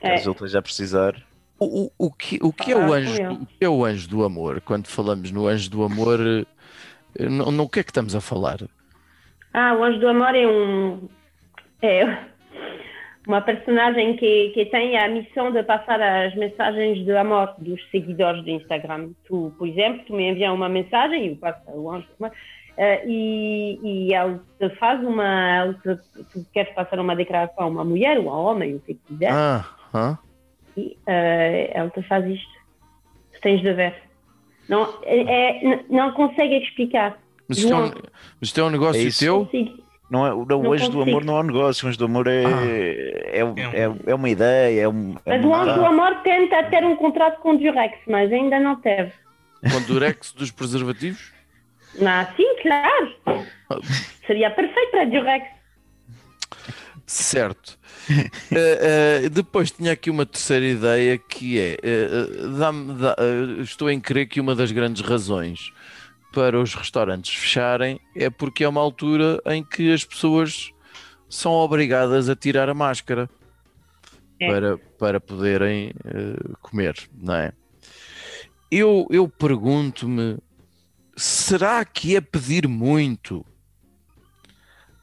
[0.00, 0.16] É.
[0.16, 1.14] Caso ele a precisar.
[1.58, 4.08] O, o, o que, o, que é o, Ah, anjo, o que é o anjo
[4.08, 4.60] do amor?
[4.62, 6.18] Quando falamos no anjo do amor,
[7.18, 8.58] no, no que é que estamos a falar?
[9.54, 11.08] Ah, o Anjo do Amor é um
[11.82, 12.31] é
[13.26, 18.42] uma personagem que, que tem a missão de passar as mensagens de amor dos seguidores
[18.42, 19.10] do Instagram.
[19.26, 22.32] Tu, por exemplo, tu me envias uma mensagem e eu passo ao Anjo Amor
[22.76, 27.66] eh, e, e ele te faz uma ele te, tu queres passar uma declaração a
[27.68, 30.18] uma mulher ou a um homem, o que quiser, Ah, hã?
[30.76, 32.52] e ele te faz isto.
[33.34, 33.94] Tu tens de ver.
[34.68, 37.18] Não, é, é- não consegue explicar.
[37.48, 37.92] Mas isto, é um, mas
[38.42, 39.44] isto é um negócio É teu?
[39.44, 39.81] Consigo.
[40.12, 41.00] Não é, o- não, o Anjo do.
[41.00, 42.66] Amor não é um negócio, o Anjo do Amor é, Ah.
[42.66, 44.82] é, É um- é, é uma ideia.
[44.82, 47.96] É um, é Mas o Anjo do Amor tenta ter um contrato com o Durex,
[48.06, 49.10] mas ainda não teve.
[49.70, 51.32] Com o durex dos preservativos?
[51.98, 53.14] Não, sim, claro.
[54.26, 55.46] Seria perfeito para Durex.
[57.06, 57.78] Certo.
[58.50, 61.76] Eh, eh, depois tinha aqui uma terceira ideia que é:
[62.58, 65.72] dá-me- dá- eh, estou em crer que uma das grandes razões
[66.32, 70.72] para os restaurantes fecharem é porque é uma altura em que as pessoas
[71.28, 73.28] são obrigadas a tirar a máscara
[74.40, 74.48] É.
[74.48, 77.52] para, para poderem eh, comer, não é?
[78.70, 80.38] Eu, eu pergunto-me:
[81.16, 83.44] será que é pedir muito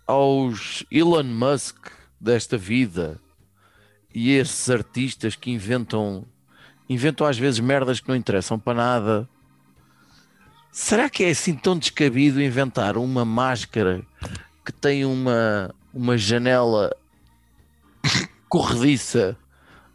[0.05, 1.87] aos Elon Musk
[2.19, 3.19] desta vida
[4.13, 6.25] e esses artistas que inventam
[6.89, 9.29] inventam às vezes merdas que não interessam para nada.
[10.71, 14.01] Será que é assim tão descabido inventar uma máscara
[14.63, 16.95] que tem uma, uma janela
[18.47, 19.35] corrediça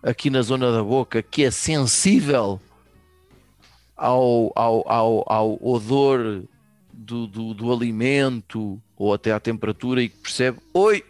[0.02, 2.60] aqui na zona da boca que é sensível
[3.96, 6.44] ao, ao, ao, ao odor
[6.92, 11.04] do, do, do alimento ou até à temperatura e que percebe, oi,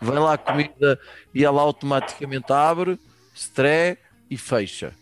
[0.00, 0.98] vem lá a comida
[1.34, 2.98] e ela automaticamente abre,
[3.34, 3.98] estreia
[4.30, 4.94] e fecha.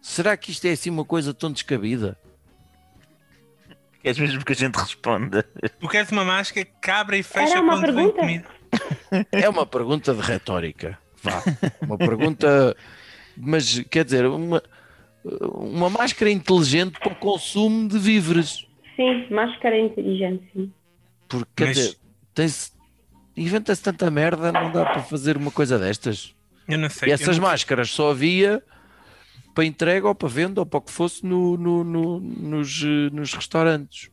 [0.00, 2.16] Será que isto é assim uma coisa tão descabida?
[4.02, 5.42] Queres mesmo que a gente responda?
[5.80, 8.20] Tu queres uma máscara que cabra e fecha Era uma quando vem pergunta?
[8.20, 8.48] comida?
[9.32, 10.98] É uma pergunta de retórica.
[11.22, 11.42] Vá.
[11.82, 12.76] Uma pergunta,
[13.36, 14.62] mas quer dizer, uma,
[15.42, 18.66] uma máscara inteligente para o consumo de víveres.
[18.94, 20.48] Sim, máscara inteligente.
[20.52, 20.72] Sim.
[21.28, 21.96] Porque quer Mas- dizer,
[22.34, 22.72] tem-se-
[23.36, 26.34] inventa-se tanta merda, não dá para fazer uma coisa destas.
[26.68, 27.08] Eu não sei.
[27.08, 28.62] E essas não- máscaras só havia
[29.58, 33.10] para entrega ou para venda ou para o que fosse no, no- no- nos, eh,
[33.12, 34.08] nos restaurantes.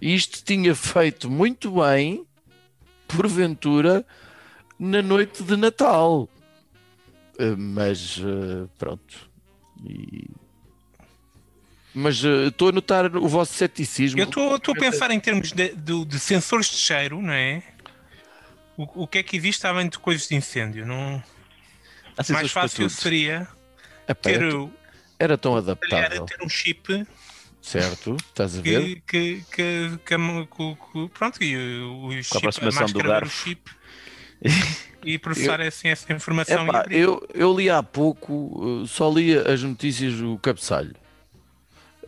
[0.00, 2.24] Isto tinha feito muito bem,
[3.08, 4.06] porventura,
[4.78, 6.28] na noite de Natal.
[7.40, 9.28] Eh, Mas eh, pronto.
[9.84, 10.30] E-
[11.92, 14.20] Mas estou a notar o vosso ceticismo.
[14.20, 17.64] Eu estou a pensar em termos de, de- de sensores de cheiro, não é?
[18.76, 20.86] O, o que é que existe além de coisas de incêndio?
[20.86, 21.20] Não...
[22.28, 23.48] Mais fácil seria
[24.06, 24.72] Epá, ter, era, o-
[25.18, 27.06] era tão adaptável, ter um chip
[27.60, 28.16] certo?
[28.16, 28.82] Estás a ver?
[28.82, 30.18] que, que, que, que, a-
[31.08, 33.36] pronto, e o, o chip, a aproximação do máscara ver o garfo.
[33.44, 33.70] chip
[35.04, 36.66] e processar assim, essa informação.
[36.66, 38.32] Epá, eu, eu li há pouco,
[38.82, 40.94] uh, só li as notícias do cabeçalho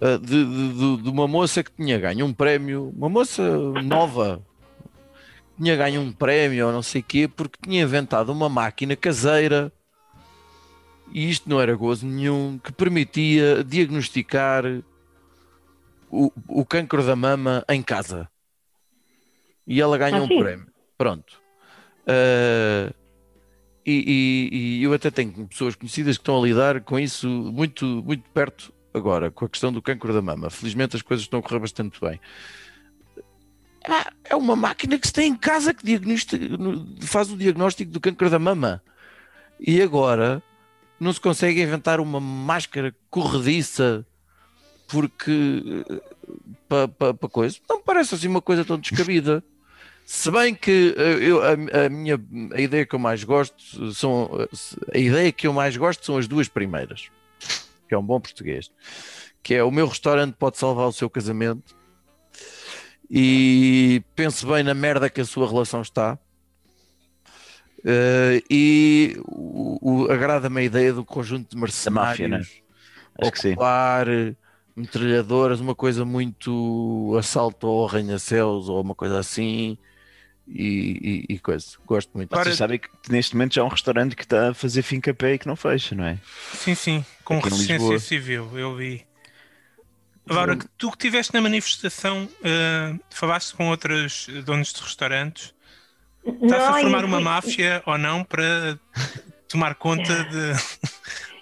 [0.00, 3.42] uh, de, de- de- de uma moça que tinha ganho um prémio, uma moça
[3.82, 4.42] nova,
[5.58, 9.72] tinha ganho um prémio ou não sei o quê, porque tinha inventado uma máquina caseira
[11.12, 14.64] e isto não era gozo nenhum, que permitia diagnosticar
[16.10, 18.28] o, o cancro da mama em casa.
[19.66, 20.66] E ela ganhou Ah, um prémio.
[20.96, 21.40] Pronto.
[22.02, 22.94] Uh,
[23.84, 27.84] e, e- e eu até tenho pessoas conhecidas que estão a lidar com isso muito,
[28.04, 30.48] muito perto agora, com a questão do cancro da mama.
[30.50, 32.20] Felizmente as coisas estão a correr bastante bem.
[33.88, 35.84] Ah, É uma máquina que se tem em casa que
[37.02, 38.82] faz o diagnóstico do cancro da mama.
[39.60, 40.42] E agora
[40.98, 44.06] não se consegue inventar uma máscara corrediça
[44.88, 45.84] porque
[46.68, 47.58] para pa, pa coisa.
[47.68, 49.42] Não me parece assim uma coisa tão descabida.
[50.04, 52.20] Se bem que eh, eu, a, a minha
[52.52, 54.30] a ideia que eu mais gosto são
[54.94, 57.10] a ideia que eu mais gosto são as duas primeiras.
[57.88, 58.70] que é um bom português,
[59.42, 61.76] que é o meu restaurante pode salvar o seu casamento
[63.10, 66.18] e pense bem na merda que a sua relação está.
[67.86, 72.38] Uh, e o, o, agrada-me a ideia do conjunto de mercenários máfia, né?
[73.20, 73.52] Acho que sim.
[73.52, 74.08] ocupar
[74.74, 79.78] metralhadoras, uma coisa muito assalto ao arranha-céus ou uma coisa assim
[80.48, 81.66] e, e, e coisa.
[81.86, 82.36] Gosto muito.
[82.36, 85.14] Vocês sabem que neste momento já há um restaurante que está a fazer fim a
[85.14, 86.18] pé e que não fecha, não é?
[86.54, 89.06] Sim, sim, com Aqui resistência civil, eu vi.
[90.28, 95.54] Agora, tu que estiveste na manifestação, eh, falaste com outros donos de restaurantes,
[96.42, 98.78] está-se a formar uma máfia ou não para
[99.48, 100.52] tomar conta de,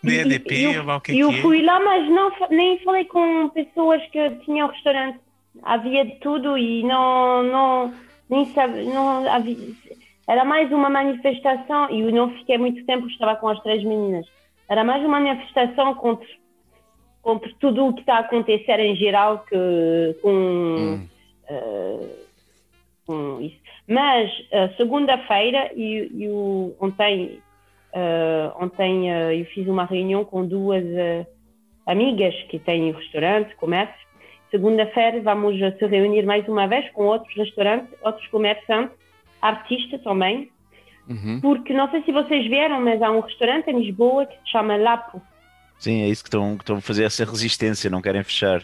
[0.02, 1.42] de E- EDP eu, ou lá o que é eu que é?
[1.42, 5.18] fui lá, mas não, nem falei com pessoas que tinham restaurante.
[5.62, 7.94] Havia de tudo e não, não,
[8.28, 9.56] nem sabe, não havia,
[10.28, 14.26] era mais uma manifestação e eu não fiquei muito tempo, estava com as três meninas.
[14.68, 16.26] Era mais uma manifestação contra,
[17.22, 21.08] contra tudo o que está a acontecer em geral que, com, Hum.
[21.48, 22.08] eh,
[23.06, 23.60] com isso.
[23.86, 27.40] Mas eh, segunda-feira e, e o- ontem,
[27.92, 30.84] eh, ontem eh, eu fiz uma reunião com duas
[31.86, 33.94] amigas que têm restaurante, comércio.
[34.50, 38.96] Segunda-feira vamos se reunir mais uma vez com outros restaurantes, outros comerciantes,
[39.42, 40.50] artistas também,
[41.06, 41.38] Uhum.
[41.42, 44.76] porque não sei se vocês vieram, mas há um restaurante em Lisboa que se chama
[44.76, 45.20] Lapo.
[45.78, 48.62] Sim, é isso que estão, que estão a fazer essa resistência, não querem fechar.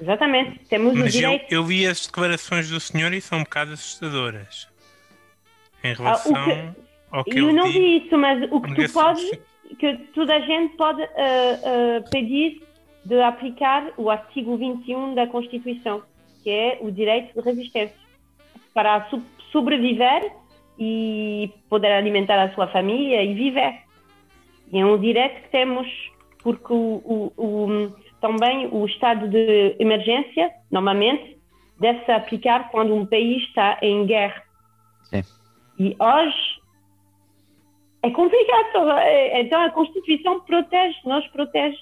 [0.00, 0.58] Exatamente.
[0.68, 1.52] Temos o Mas eu, direito.
[1.52, 4.68] eu vi as declarações do senhor e são um bocado assustadoras.
[5.84, 8.92] Em Ah, o relação que- ao que Eu não vi isso, mas o que tu
[8.92, 9.30] podes,
[9.78, 12.62] que toda a gente pode eh, eh, pedir
[13.04, 16.02] de aplicar o artigo 21 da Constituição,
[16.42, 17.96] que é o direito de resistência,
[18.74, 20.32] para so- sobreviver
[20.78, 23.80] e poder alimentar a sua família e viver.
[24.72, 25.86] E é um direito que temos,
[26.42, 31.38] porque o, o- o- também o estado de emergência, normalmente,
[31.78, 34.42] deve-se aplicar quando um país está em guerra.
[35.04, 35.22] Sim.
[35.78, 36.60] E hoje
[38.02, 38.90] é complicado.
[38.98, 41.78] é- Então a Constituição protege, nos protege.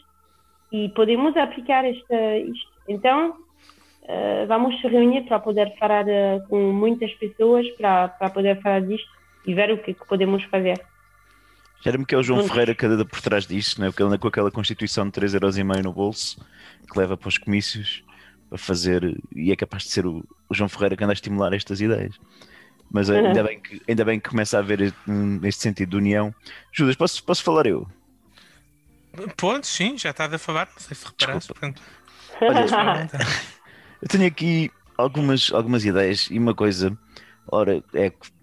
[0.70, 2.72] E podemos aplicar esta, isto.
[2.88, 3.34] Então
[4.06, 8.80] eh, vamos se reunir para poder falar eh, com muitas pessoas, para, para poder falar
[8.82, 9.08] disto
[9.46, 10.78] e ver o que, que podemos fazer.
[11.82, 12.50] Cheira-me que é o João Pronto.
[12.50, 13.88] Ferreira que anda por trás disto, né?
[13.88, 16.44] porque ele anda com aquela constituição de 3,5€ no bolso
[16.90, 18.02] que leva para os comícios
[18.48, 21.52] para fazer, e é capaz de ser o, o João Ferreira que anda a estimular
[21.52, 22.18] estas ideias.
[22.90, 25.96] Mas eh, ainda bem que, ainda bem que começa a haver este, hum, sentido de
[25.96, 26.34] união.
[26.72, 27.86] Judas, posso, posso falar eu?
[29.36, 31.52] Pode, sim, já estás a falar, não sei se reparaste.
[31.52, 31.82] Portanto,
[32.40, 32.66] Olha,
[34.00, 36.96] Eu tenho aqui algumas, algumas ideias e uma coisa,
[37.50, 38.37] ora, é que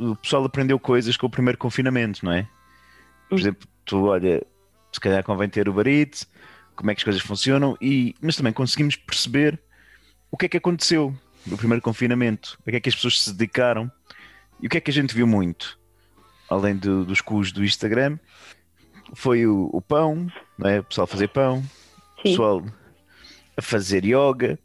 [0.00, 2.48] o pessoal aprendeu coisas com o primeiro confinamento, não é?
[3.28, 3.38] Por Hum.
[3.38, 4.42] exemplo, tu olha,
[4.92, 6.26] se calhar convém ter o barite,
[6.76, 9.60] como é que as coisas funcionam, e, mas também conseguimos perceber
[10.30, 11.14] o que é que aconteceu
[11.46, 13.90] no primeiro confinamento, o que é que as pessoas se dedicaram
[14.60, 15.78] e o que é que a gente viu muito,
[16.48, 18.18] além do- dos cus do Instagram,
[19.14, 20.26] foi o, o pão,
[20.58, 20.80] não é?
[20.80, 21.62] O pessoal fazer pão,
[22.18, 22.64] o pessoal
[23.56, 24.58] a fazer yoga.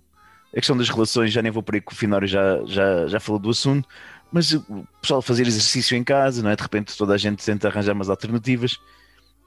[0.52, 3.20] A questão das relações, já nem vou por aí que o Finório já, já, já
[3.20, 3.88] falou do assunto,
[4.32, 6.56] mas o pessoal fazer exercício em casa, não é?
[6.56, 8.78] De repente toda a gente tenta arranjar umas alternativas.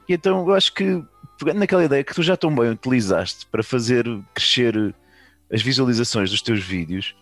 [0.09, 1.03] E então eu acho que,
[1.39, 4.95] pegando naquela ideia que tu já tão bem utilizaste para fazer crescer
[5.53, 7.15] as visualizações dos teus vídeos,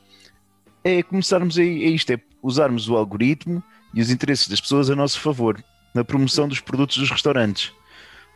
[0.83, 4.97] é começarmos a, a isto, é usarmos o algoritmo e os interesses das pessoas a
[4.97, 5.63] nosso favor,
[5.95, 7.73] na promoção dos produtos dos restaurantes.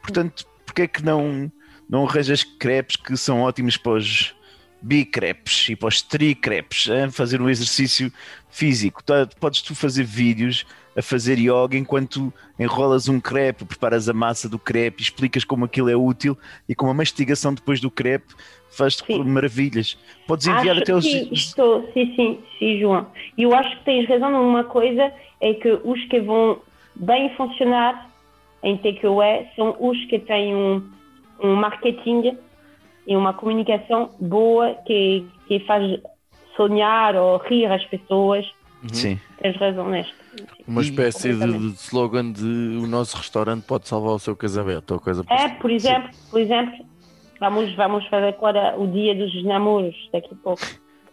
[0.03, 1.51] Portanto, porque é que não,
[1.89, 4.35] não arranjas crepes que são ótimos para os
[4.81, 8.13] bicrepes e para os tricrepes, a fazer um exercício
[8.51, 9.03] físico.
[9.03, 14.49] Tá- Podes tu fazer vídeos a fazer yoga enquanto enrolas um crepe, preparas a massa
[14.49, 18.33] do crepe, explicas como aquilo é útil e com a mastigação depois do crepe
[18.71, 19.25] faz-te Sim.
[19.25, 19.97] maravilhas.
[20.27, 21.05] Podes enviar Acho até os.
[21.05, 23.07] que estou, sim, sim, sim, João.
[23.37, 26.61] E eu acho que tens razão numa coisa, é que os que vão
[26.97, 28.11] bem funcionar
[28.63, 30.83] em takeaway são os que têm um,
[31.43, 32.37] um marketing
[33.07, 36.01] e uma comunicação boa que, que faz
[36.57, 38.47] sonhar ou rir as pessoas.
[38.93, 39.19] Sim.
[39.41, 40.15] Tens razão nesta.
[40.67, 44.93] Uma Sim, espécie de, de slogan de o nosso restaurante pode salvar o seu casamento
[44.93, 46.85] ou coisa É, por exemplo, por exemplo,
[47.41, 50.63] vamos, vamos fazer agora o dia dos namoros daqui a pouco.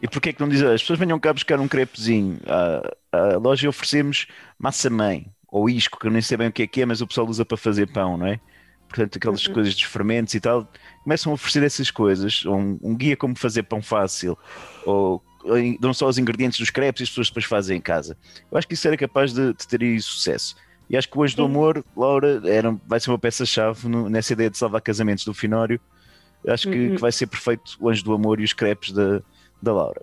[0.01, 3.17] E porquê é que não diz, "Ah, as pessoas venham cá buscar um crepezinho à,
[3.17, 4.27] à loja oferecemos
[4.57, 7.07] massa-mãe ou isco, que eu nem sei bem o que é que é, mas o
[7.07, 8.39] pessoal usa para fazer pão, não é?
[8.91, 9.53] Portanto, aquelas Uhum.
[9.53, 10.67] coisas dos fermentos e tal,
[11.03, 14.37] começam a oferecer essas coisas, um, um guia como fazer pão fácil,
[14.85, 17.81] ou, ou em- dão só os ingredientes dos crepes e as pessoas depois fazem em
[17.81, 18.17] casa.
[18.51, 20.55] Eu acho que isso era capaz de, de ter aí sucesso.
[20.89, 21.45] E acho que o Anjo do.
[21.45, 25.79] Amor, Laura, era, vai ser uma peça-chave nessa ideia de salvar casamentos do Finório.
[26.45, 26.95] Acho que, Uhum.
[26.95, 29.21] que vai ser perfeito o Anjo do Amor e os crepes da,
[29.61, 30.01] da Laura.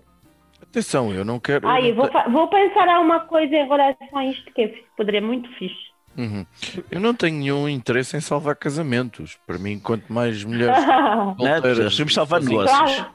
[0.63, 1.67] Atenção, eu não quero.
[1.67, 4.67] Ai, eu não vou, vou pensar a uma coisa em relação a isto que é
[4.97, 5.88] poderia muito fixe.
[6.17, 6.45] Uhum.
[6.91, 9.37] Eu não tenho nenhum interesse em salvar casamentos.
[9.47, 12.77] Para mim, quanto mais mulheres Nada, solteiras nós queremos salvar negócios.
[12.77, 13.05] Claro.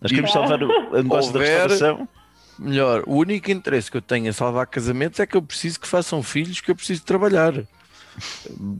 [0.00, 0.68] Nós queremos salvar o,
[1.02, 2.08] negócio Houver- da restauração.
[2.58, 3.02] melhor.
[3.06, 6.22] O único interesse que eu tenho em salvar casamentos é que eu preciso que façam
[6.22, 7.54] filhos, que eu preciso trabalhar.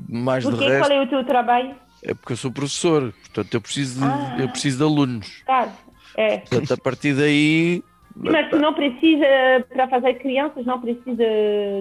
[0.08, 1.74] Mais de Porque resto, qual é o teu trabalho?
[2.04, 4.36] é porque eu sou professor, portanto eu preciso de, Ah.
[4.40, 5.42] eu preciso de alunos.
[5.46, 5.70] Claro.
[6.16, 6.38] É.
[6.38, 7.82] Portanto, a partir daí,
[8.14, 9.24] Mas tu não precisa,
[9.72, 11.24] para fazer crianças, não precisa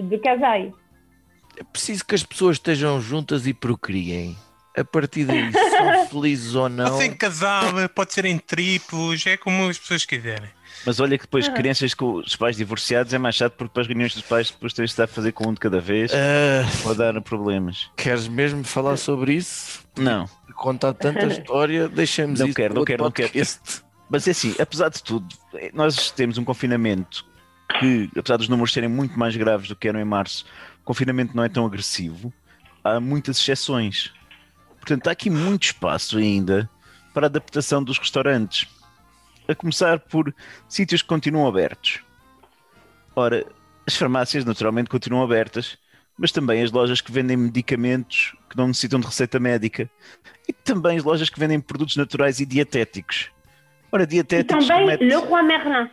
[0.04, 0.72] de casais.
[1.56, 4.36] É preciso que as pessoas estejam juntas e procriem.
[4.74, 6.86] A partir daí, se são felizes ou não.
[6.86, 10.48] Pode ser em casal, pode ser em triplos, é como as pessoas quiserem.
[10.86, 11.52] Mas olha que depois Ah.
[11.52, 14.72] crianças com os pais divorciados é mais chato porque para as reuniões dos pais depois
[14.72, 16.10] tens de estar a fazer com um de cada vez.
[16.14, 17.90] Ah, Pode dar problemas.
[17.98, 19.84] queres mesmo falar sobre isso?
[19.98, 20.26] Não.
[20.56, 23.28] Contar tanta história, deixamos Não isso quero, não quero, não quero.
[23.28, 23.82] podcast.
[24.08, 25.26] Mas é assim, apesar de tudo,
[25.74, 27.24] nós temos um confinamento
[27.78, 30.44] que, apesar dos números serem muito mais graves do que eram em março,
[30.84, 32.32] confinamento não é tão agressivo.
[32.84, 34.12] Há muitas exceções.
[34.80, 36.68] Portanto, há aqui muito espaço ainda
[37.14, 38.66] para a adaptação dos restaurantes.
[39.48, 40.34] A começar por
[40.68, 42.00] sítios que continuam abertos.
[43.14, 43.44] Ora,
[43.86, 45.76] as farmácias naturalmente continuam abertas,
[46.16, 49.90] mas também as lojas que vendem medicamentos que não necessitam de receita médica
[50.48, 53.30] e também as lojas que vendem produtos naturais e dietéticos.
[53.90, 55.90] Ora, E dietéticos também remete- Leroy Merlin.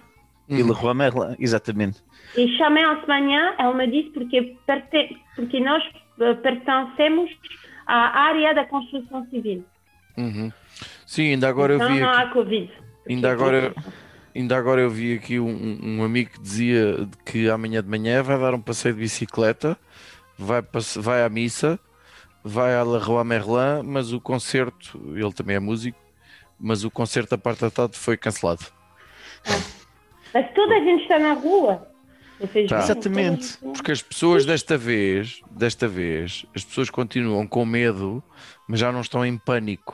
[0.50, 2.02] E Leroy Merlin, exatamente.
[2.36, 5.84] E chamei-a de manhã, ela me disse porque, perte- porque nós
[6.20, 7.30] eh, pertencemos
[7.86, 9.64] à área da construção civil.
[10.18, 10.52] Uhum.
[11.06, 12.72] Sim, ainda agora eu então vi não aqui, há Covid.
[13.08, 13.74] ainda agora,
[14.36, 18.38] ainda agora eu vi aqui um, um amigo que dizia que amanhã de manhã vai
[18.40, 19.78] dar um passeio de bicicleta,
[20.38, 21.80] vai, passe- vai à missa,
[22.44, 25.98] vai à Leroy Merlin, mas o concerto, ele também é músico,
[26.60, 28.66] mas o concerto da parte da tarde foi cancelado.
[30.34, 31.88] Mas toda a gente está na rua.
[32.70, 32.80] Tá.
[32.80, 33.58] Exatamente.
[33.58, 38.24] Porque as pessoas desta vez, desta vez, as pessoas continuam com medo,
[38.68, 39.94] mas já não estão em pânico.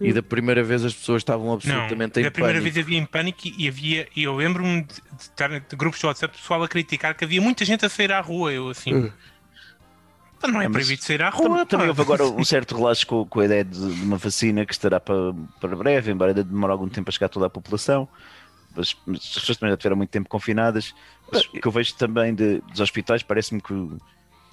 [0.00, 0.14] E Hum.
[0.14, 2.74] da primeira vez as pessoas estavam Não, absolutamente em da primeira pânico.
[2.74, 6.06] vez havia em pânico e havia, e eu lembro-me de, de estar de grupos de
[6.06, 8.52] WhatsApp pessoal a criticar que havia muita gente a sair à rua.
[8.52, 9.12] Eu assim, Uh.
[10.40, 11.66] "Pá, não é É, mas proibido sair à rua.
[11.66, 14.64] Também pá." houve agora um certo relaxo com, com a ideia de, de uma vacina
[14.66, 17.50] que estará para, para breve, embora ainda demore algum tempo a chegar a toda a
[17.50, 18.08] população.
[18.80, 20.94] As pessoas também já tiveram muito tempo confinadas.
[21.30, 23.72] Mas o que eu vejo também de- dos hospitais parece-me que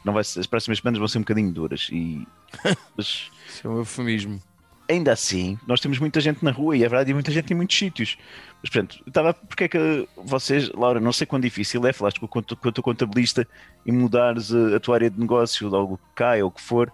[0.03, 1.89] não vai ser- as próximas semanas vão ser um bocadinho duras.
[1.91, 2.25] E,
[2.97, 4.41] mas Isso é um eufemismo.
[4.89, 7.55] ainda assim, nós temos muita gente na rua e é verdade, e muita gente em
[7.55, 8.17] muitos sítios.
[8.61, 9.33] Mas, portanto, eu estava.
[9.33, 12.71] Porque é que vocês, Laura, não sei quão difícil é, falaste com o com o
[12.71, 13.47] teu contabilista
[13.85, 16.61] e mudares a, a tua área de negócio, de algo que cai ou o que
[16.61, 16.91] for,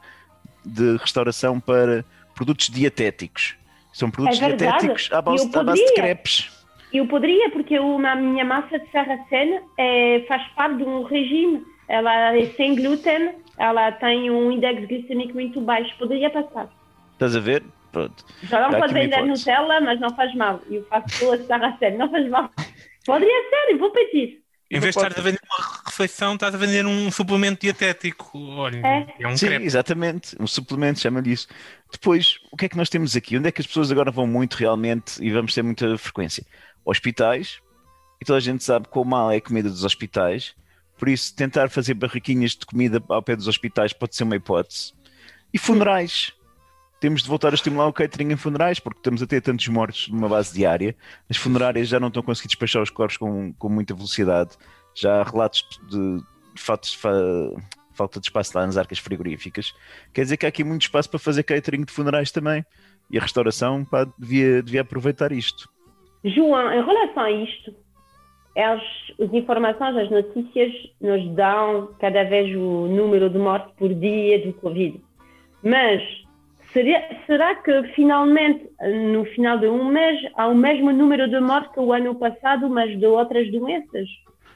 [0.66, 2.04] de restauração para
[2.36, 3.56] produtos dietéticos.
[3.94, 6.52] São produtos É dietéticos à base, à base de crepes.
[6.98, 11.64] Eu poderia, porque uma, a minha massa de sarracena é, faz parte de um regime.
[11.88, 15.94] Ela é sem glúten, ela tem um índice glicêmico muito baixo.
[15.98, 16.70] Poderia passar.
[17.14, 17.64] Estás a ver?
[17.92, 18.26] Pronto.
[18.44, 19.24] Já não pode vender.
[19.24, 20.60] Nutella, mas não faz mal.
[20.70, 22.50] Eu faço boa de sarracena, não faz mal.
[23.06, 24.42] Poderia ser, eu vou pedir.
[24.72, 28.32] Em vez de estar a vender uma refeição, estás a vender um suplemento dietético.
[28.36, 29.08] Olha, É.
[29.20, 29.66] é, um Sim, crepe.
[29.66, 30.36] exatamente.
[30.40, 31.48] Um suplemento, chama-lhe isso.
[31.92, 33.38] Depois, o que é que nós temos aqui?
[33.38, 36.44] Onde é que as pessoas agora vão muito realmente e vamos ter muita frequência?
[36.86, 37.60] Hospitais,
[38.22, 40.56] e toda a gente sabe quão mal é a comida dos hospitais,
[40.98, 44.94] por isso tentar fazer barraquinhas de comida ao pé dos hospitais pode ser uma hipótese.
[45.54, 46.32] E funerais.
[47.02, 50.08] Temos de voltar a estimular o catering em funerais, porque estamos a ter tantos mortos
[50.08, 50.96] numa base diária.
[51.30, 54.52] As funerárias já não estão conseguindo despachar os corpos com, com muita velocidade.
[54.96, 56.18] Já há relatos de,
[56.56, 57.12] de fatos de fa-
[57.94, 59.74] falta de espaço lá nas arcas frigoríficas.
[60.14, 62.66] Quer dizer que há aqui muito espaço para fazer catering de funerais também.
[63.12, 65.70] E a restauração pá, devia, devia aproveitar isto.
[66.26, 67.74] João, em relação a isto,
[68.58, 68.82] as,
[69.22, 74.54] as informações, as notícias nos dão cada vez o número de mortes por dia do
[74.54, 75.00] Covid.
[75.64, 76.02] Mas
[76.74, 78.68] seria, será que finalmente,
[79.12, 82.70] no final de um mês, há o mesmo número de mortes que o ano passado,
[82.70, 84.08] mas de outras doenças?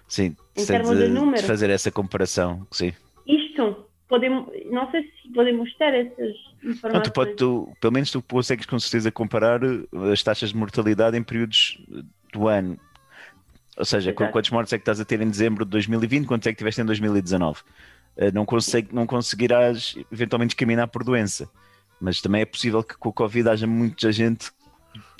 [0.07, 1.41] Sim, Em termos de de, número.
[1.41, 2.65] de fazer essa comparação.
[2.71, 2.91] Sim.
[3.27, 7.03] Isto, podemos, não sei se podemos ter essas Não, informações.
[7.03, 11.15] tu pode, tu, pelo menos tu consegues com certeza comparar eh, as taxas de mortalidade
[11.15, 12.01] em períodos eh,
[12.33, 12.77] do ano.
[13.77, 14.31] Ou seja, Exato.
[14.33, 16.81] quantos mortes é que estás a ter em dezembro de 2020, quantos é que tiveste
[16.81, 17.61] em 2019?
[18.17, 21.49] Eh, Não, consegue, não conseguirás eventualmente discriminar por doença,
[22.01, 24.51] mas também é possível que com o Covid haja muita gente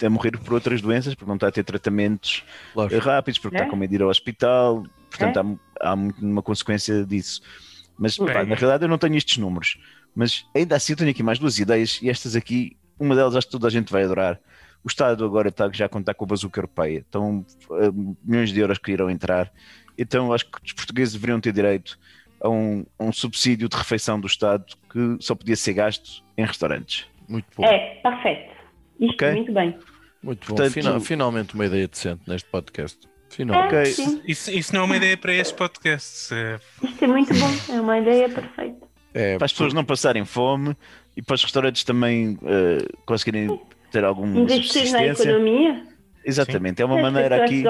[0.03, 2.43] a morrer por outras doenças, porque não está a ter tratamentos
[2.75, 3.05] Lógico.
[3.05, 3.59] rápidos, porque É?
[3.59, 5.85] está com medo de ir ao hospital, portanto É?
[5.85, 7.41] há, há muito uma consequência disso.
[8.00, 9.78] Mas pá, na realidade eu não tenho estes números.
[10.16, 13.47] Mas ainda assim eu tenho aqui mais duas ideias e estas aqui, uma delas acho
[13.47, 14.39] que toda a gente vai adorar.
[14.84, 17.04] O Estado agora está já a contar com a bazuca europeia.
[17.08, 17.91] Então, eh,
[18.24, 19.52] milhões de euros que irão entrar.
[19.97, 22.00] Então, acho que os portugueses deveriam ter direito
[22.41, 26.45] a um, a um subsídio de refeição do Estado que só podia ser gasto em
[26.45, 27.06] restaurantes.
[27.28, 27.66] Muito bom.
[27.66, 28.54] É, perfeito.
[29.02, 29.32] Isto Ok.
[29.34, 29.78] muito bem.
[30.24, 30.56] Muito bom.
[30.56, 33.09] Portanto- Fina- finalmente uma ideia decente neste podcast.
[33.30, 33.75] Finalmente.
[33.75, 33.91] É, Ok.
[33.93, 34.21] sim.
[34.27, 36.34] Isso, isso não é uma ideia para este podcast.
[36.84, 37.73] Isto é muito bom.
[37.75, 38.88] É uma ideia perfeita.
[39.13, 40.75] É, Para as pessoas não passarem fome
[41.17, 43.59] e para os restaurantes também eh, conseguirem
[43.91, 45.84] ter alguma Investir na economia.
[46.23, 47.63] Exatamente, é uma As maneira aqui.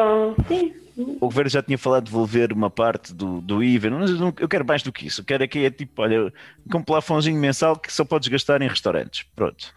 [0.48, 0.74] Sim.
[0.98, 4.50] O governo já tinha falado de devolver uma parte do, do IVA, mas não- eu
[4.50, 5.22] quero mais do que isso.
[5.22, 6.34] Eu quero aqui é tipo, olha,
[6.70, 9.26] com um plafonzinho mensal que só podes gastar em restaurantes.
[9.34, 9.74] Pronto.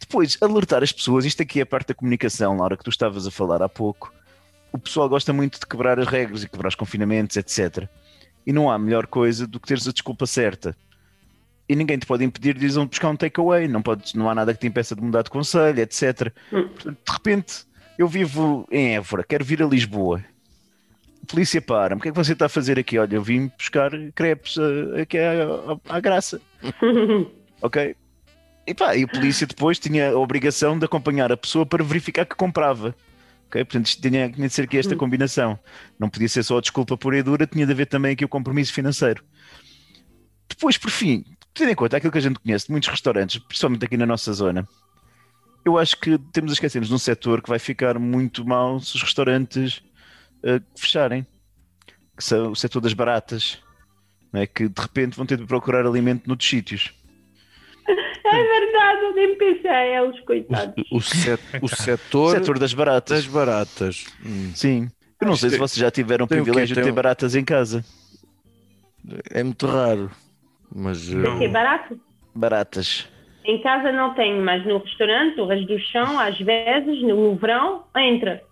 [0.00, 3.26] Depois, alertar as pessoas, isto aqui é a parte da comunicação, Laura, que tu estavas
[3.26, 4.12] a falar há pouco.
[4.74, 7.88] O pessoal gosta muito de quebrar as regras e quebrar os confinamentos, etc.
[8.44, 10.76] E não há melhor coisa do que teres a desculpa certa.
[11.68, 14.52] E ninguém te pode impedir de ir buscar um takeaway, não, podes, não há nada
[14.52, 16.32] que te impeça de mudar de conselho, etc.
[16.52, 16.66] Hum.
[16.66, 17.54] Portanto, de repente,
[17.96, 20.24] eu vivo em Évora, quero vir a Lisboa.
[21.22, 22.00] A polícia para-me.
[22.00, 22.98] O que é que você está a fazer aqui?
[22.98, 25.30] Olha, eu vim buscar crepes eh, aqui à,
[25.88, 26.40] à- à graça.
[27.62, 27.94] Ok?
[28.66, 32.26] E pá, e a polícia depois tinha a obrigação de acompanhar a pessoa para verificar
[32.26, 32.92] que comprava.
[33.54, 33.64] Ok?
[33.64, 35.56] Portanto, isto tinha, tinha de ser aqui esta combinação.
[35.96, 38.28] Não podia ser só a desculpa pura e dura, tinha de haver também aqui o
[38.28, 39.24] compromisso financeiro.
[40.48, 41.24] Depois, por fim,
[41.54, 44.32] tendo em conta aquilo que a gente conhece de muitos restaurantes, principalmente aqui na nossa
[44.32, 44.66] zona,
[45.64, 48.96] eu acho que temos a esquecer-nos de um setor que vai ficar muito mal se
[48.96, 49.82] os restaurantes
[50.42, 51.24] eh, fecharem,
[52.16, 53.58] que são o setor das baratas,
[54.32, 54.46] não é?
[54.46, 56.92] que de repente vão ter de procurar alimento noutros sítios.
[58.26, 60.84] É verdade, eu nem pensei a eles, coitados.
[60.90, 63.24] o, o, set- o O setor, setor das baratas.
[63.24, 64.06] das baratas.
[64.24, 64.88] Hum, Sim.
[65.20, 66.34] Eu não Acho sei se vocês já tiveram o o quê?
[66.36, 67.84] privilégio de ter baratas em casa.
[69.30, 70.10] É muito raro.
[70.74, 71.38] Mas eh, Não.
[71.38, 72.00] Que é barato.
[72.34, 73.08] Baratas.
[73.44, 77.84] Em casa não tenho, mas no restaurante, o resto do chão, às vezes, no verão,
[77.96, 78.42] entra.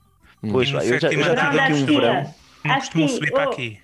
[0.50, 2.34] Pois, No pá, eu já, eu já tive aqui um verão.
[2.64, 3.52] Não costumam Assim, subir para oh.
[3.52, 3.78] aqui.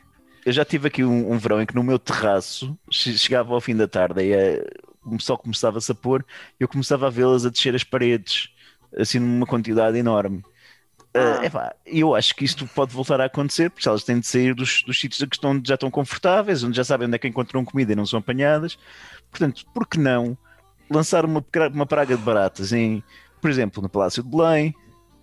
[0.44, 3.60] Eu já tive aqui um, um verão em que no meu terraço che- chegava ao
[3.60, 4.62] fim da tarde e
[5.18, 6.24] sol começava-se a pôr
[6.58, 8.48] eu começava a vê-las a descer as paredes,
[8.96, 10.42] assim numa quantidade enorme.
[11.14, 11.40] Ah.
[11.42, 14.54] Eh, epá, eu acho que isto pode voltar a acontecer, porque elas têm de sair
[14.54, 17.64] dos, dos sítios que estão, já estão confortáveis, onde já sabem onde é que encontram
[17.64, 18.78] comida e não são apanhadas.
[19.30, 20.36] Portanto, por que não
[20.90, 23.02] lançar uma, uma praga de baratas em,
[23.40, 24.74] por exemplo, no Palácio de Belém,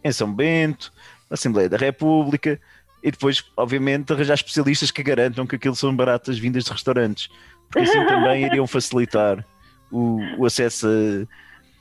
[0.03, 0.91] em São Bento,
[1.29, 2.59] na Assembleia da República,
[3.03, 7.29] e depois, obviamente, arranjar especialistas que garantam que aquilo são baratas vindas de restaurantes,
[7.69, 9.45] porque assim também iriam facilitar
[9.91, 10.87] o, o acesso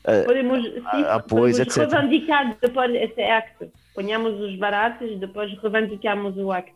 [0.07, 1.91] a, Podemos, sim, Ah, pois, podemos etc.
[1.93, 3.71] reivindicar depois esse acto.
[3.95, 6.75] Ponhamos os baratos e depois reivindicamos o acto.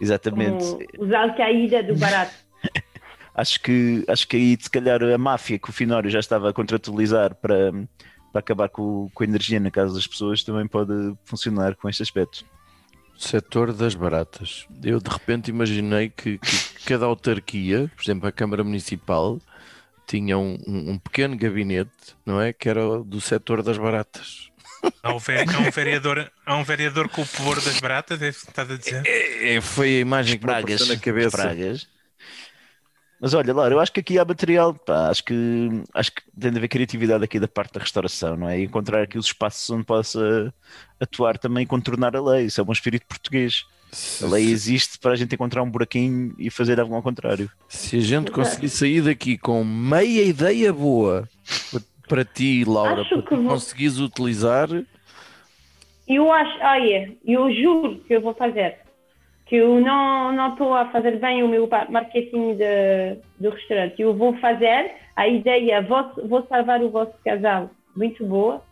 [0.00, 0.64] exatamente.
[0.64, 2.34] Como os Al-Qaeda do barato.
[3.34, 6.52] Acho que, acho que aí, se calhar, a máfia que o Finório já estava a
[6.52, 7.72] contratualizar para,
[8.30, 10.92] para acabar com, com a energia na casa das pessoas também pode
[11.24, 12.44] funcionar com este aspecto.
[13.16, 14.66] setor das baratas.
[14.84, 19.38] Eu de repente imaginei que, que cada autarquia, por exemplo, a Câmara Municipal,
[20.06, 22.52] tinha um, um- um pequeno gabinete, não é?
[22.52, 24.50] Que era do setor das baratas.
[25.02, 28.50] Há um, um vereador, há um vereador com o pavor das baratas, é isso que
[28.50, 29.02] estás a dizer?
[29.06, 31.36] É, foi a imagem que me pragas, na cabeça.
[31.36, 31.88] pragas.
[33.20, 35.34] Mas olha, Laura, eu acho que aqui há material, pá, acho que
[35.94, 38.58] acho que tem de haver criatividade aqui da parte da restauração, não é?
[38.58, 40.52] E encontrar aqui os espaços onde possa
[40.98, 42.46] atuar também e contornar a lei.
[42.46, 43.64] Isso é um bom espírito português.
[44.22, 47.50] A lei existe para a gente encontrar um buraquinho e fazer algo ao contrário.
[47.68, 51.28] Se a gente conseguir sair daqui com meia ideia boa
[51.70, 54.68] pa- para ti, Laura, Acho para que tu vou- conseguires utilizar,
[56.08, 58.76] Eu acho, olha, eu juro que eu vou fazer.
[59.46, 64.00] Que eu não não estou a fazer bem o meu marketing de, do restaurante.
[64.00, 68.62] Eu vou fazer a ideia, vou, vou salvar o vosso casal, muito boa.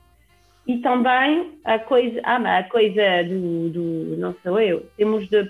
[0.70, 5.42] E também a coisa, ah, a coisa do, do não sou eu, temos de,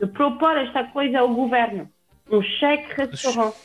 [0.00, 1.88] de propor esta coisa ao governo.
[2.30, 3.56] Um cheque restaurante.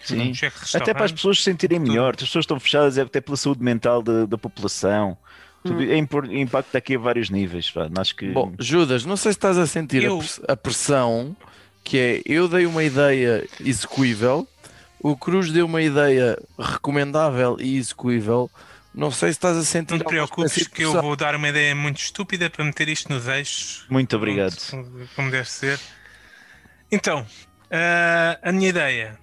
[0.00, 0.30] Sim.
[0.30, 1.12] Um cheque Até para as restaurante.
[1.14, 4.38] pessoas se sentirem melhor, as pessoas estão fechadas é até pela saúde mental da, da
[4.38, 5.16] população.
[5.62, 7.70] Tudo, é impor- impacta aqui a vários níveis.
[7.70, 7.88] pá.
[7.98, 11.36] Acho que Bom, Judas, não sei se estás a sentir a Eu- a pressão
[11.84, 14.46] que é eu dei uma ideia execuível,
[15.00, 18.50] o Cruz deu uma ideia recomendável e execuível.
[18.98, 19.92] Não sei se estás a sentir.
[19.92, 23.28] Não te preocupes que eu vou dar uma ideia muito estúpida para meter isto nos
[23.28, 23.86] eixos.
[23.88, 24.56] muito obrigado.
[24.70, 25.78] Como- Como deve ser.
[26.90, 27.24] Então,
[27.70, 29.16] ah, a minha ideia.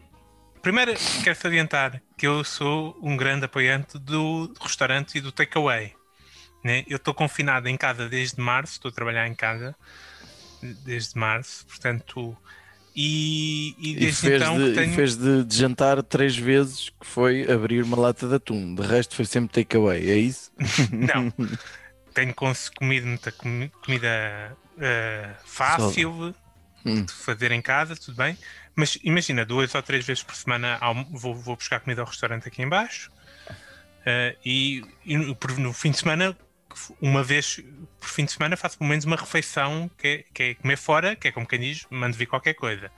[0.61, 5.93] Primeiro, quero salientar que eu sou um grande apoiante do restaurante e do takeaway.
[6.63, 6.85] Né?
[6.87, 9.75] Eu estou confinado em casa desde março, estou a trabalhar em casa
[10.85, 12.35] desde março, portanto,
[12.95, 14.93] E, e E desde fez, então de, que tenho.
[14.93, 18.73] fez de, de jantar três vezes que foi abrir uma lata de atum.
[18.73, 20.51] De resto foi sempre takeaway, é isso?
[20.91, 21.31] Não.
[22.13, 22.33] tenho
[22.69, 26.33] comido muita comi- comida eh, fácil
[26.87, 27.03] Hum.
[27.03, 28.37] de fazer em casa, tudo bem.
[28.75, 30.77] Mas imagina, duas ou três vezes por semana
[31.11, 33.11] vou, vou buscar comida ao restaurante aqui em baixo.
[34.05, 36.37] Eh, e, e no fim de semana,
[37.01, 37.59] uma vez
[37.99, 41.15] por fim de semana, faço pelo menos uma refeição que é, que é comer fora,
[41.15, 42.91] que é como quem diz, mando vir qualquer coisa.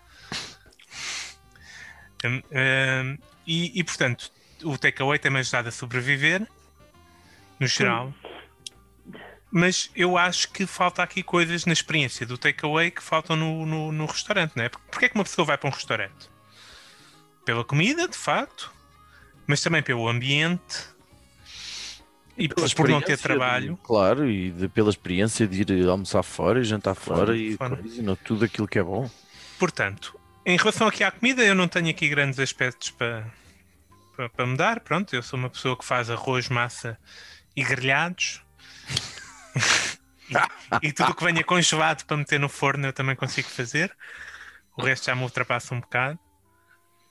[2.25, 4.31] Hum, hum, e, e, portanto,
[4.63, 6.45] o takeaway tem-me ajudado a sobreviver,
[7.59, 8.13] no geral.
[9.49, 13.91] Mas eu acho que falta aqui coisas na experiência do takeaway que faltam no, no,
[13.91, 14.69] no restaurante, não é?
[14.69, 16.29] Porque Porquê é que uma pessoa vai para um restaurante?
[17.45, 18.73] Pela comida, de facto,
[19.45, 20.89] mas também pelo ambiente
[22.37, 23.73] e por não ter trabalho.
[23.73, 27.77] de- claro, e de- pela experiência de ir almoçar fora e jantar fora e fora.
[27.77, 29.09] coisa, e não, tudo aquilo que é bom.
[29.57, 33.25] Portanto, em relação aqui à comida, eu não tenho aqui grandes aspectos para,
[34.15, 34.79] para, para mudar.
[34.81, 36.97] Pronto, eu sou uma pessoa que faz arroz, massa
[37.55, 38.41] e grelhados.
[40.83, 43.95] e, e tudo o que venha congelado para meter no forno eu também consigo fazer.
[44.77, 46.19] O resto já me ultrapassa um bocado.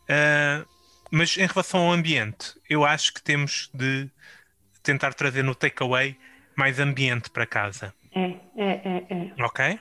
[0.08, 0.64] Ah,
[1.10, 4.10] mas em relação ao ambiente, eu acho que temos de
[4.86, 6.16] tentar trazer no takeaway
[6.56, 7.92] mais ambiente para casa.
[8.14, 9.06] É, é, é,
[9.36, 9.44] é.
[9.44, 9.78] Ok?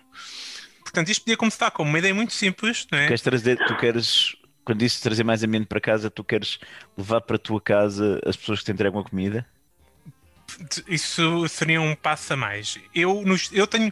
[0.82, 3.08] Portanto, isto podia começar como uma ideia muito simples, não é?
[3.08, 4.36] Queres trazer, tu queres,
[4.66, 6.60] quando disse trazer mais ambiente para casa, tu queres
[6.98, 9.46] levar para a tua casa as pessoas que te entregam a comida?
[10.88, 12.80] Isso seria um passo a mais.
[12.94, 13.92] Eu, nos- eu tenho.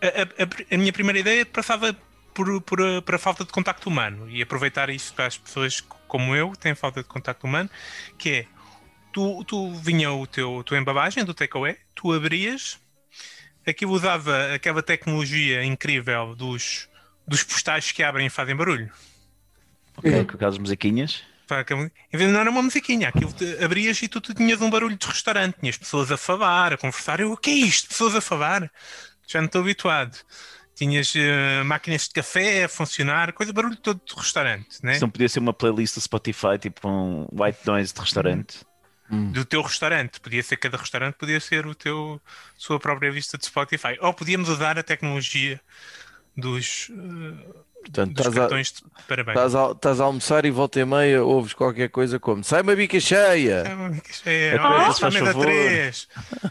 [0.00, 1.96] A, a- a minha primeira ideia passava
[2.34, 5.80] por, por, a- por a falta de contacto humano e aproveitar isso para as pessoas
[6.08, 7.70] como eu que têm falta de contacto humano,
[8.18, 8.46] que é
[9.12, 12.78] tu, tu vinha o teu a tua embabagem do takeaway, tu abrias,
[13.66, 16.88] aquilo usava aquela tecnologia incrível dos,
[17.26, 18.90] dos postais que abrem e fazem barulho.
[19.96, 21.22] Ok, com aquelas musiquinhas.
[21.46, 24.32] Pá, aquele- Em vez de não era uma musiquinha, aquilo te abrias e tu, tu
[24.32, 27.20] tinhas um barulho de restaurante, tinhas pessoas a falar, a conversar.
[27.20, 27.88] Eu, o que é isto?
[27.88, 28.70] Pessoas a falar?
[29.26, 30.16] Já não estou habituado.
[30.74, 34.94] Tinhas eh, máquinas de café a funcionar, coisa, barulho todo de restaurante, né?
[34.94, 38.60] Se não podia ser uma playlist do Spotify, tipo um white noise de restaurante.
[39.12, 40.20] Do teu restaurante.
[40.20, 42.20] Podia ser cada restaurante, podia ser o teu
[42.56, 43.96] sua própria lista de Spotify.
[44.00, 45.60] Ou podíamos usar a tecnologia
[46.36, 49.36] dos, eh, Portanto, estás a, cartões de parabéns.
[49.36, 52.74] estás, a, estás a almoçar e volta e meia ouves qualquer coisa como sai uma
[52.74, 53.64] bica cheia.
[54.24, 55.44] É, É isto faz também dá favor.
[55.46, 56.08] três.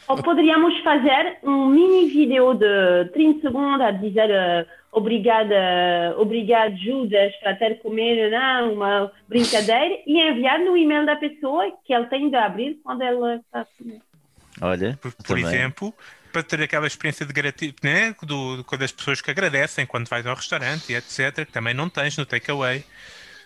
[0.07, 7.34] Ou poderíamos fazer um mini vídeo de 30 segundos a dizer eh, obrigada, obrigado Judas
[7.38, 12.29] para ter comido não, uma brincadeira e enviar no e-mail da pessoa que ele tem
[12.29, 14.01] de abrir quando ela está a comer.
[14.61, 15.93] Olha, por, por exemplo,
[16.32, 18.15] para ter aquela experiência de gratidão, né?
[18.23, 21.89] do, do, das pessoas que agradecem quando vais ao restaurante e etc., que também não
[21.89, 22.84] tens no takeaway.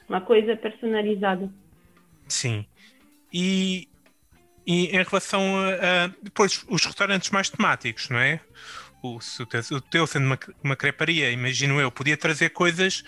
[0.08, 1.50] Uma coisa personalizada.
[2.28, 2.66] Sim.
[3.34, 3.88] E,
[4.66, 8.40] e em relação a, a- depois os restaurantes mais temáticos, não é?
[9.02, 13.04] O, se o, teu, o teu sendo uma, uma creparia, imagino eu, podia trazer coisas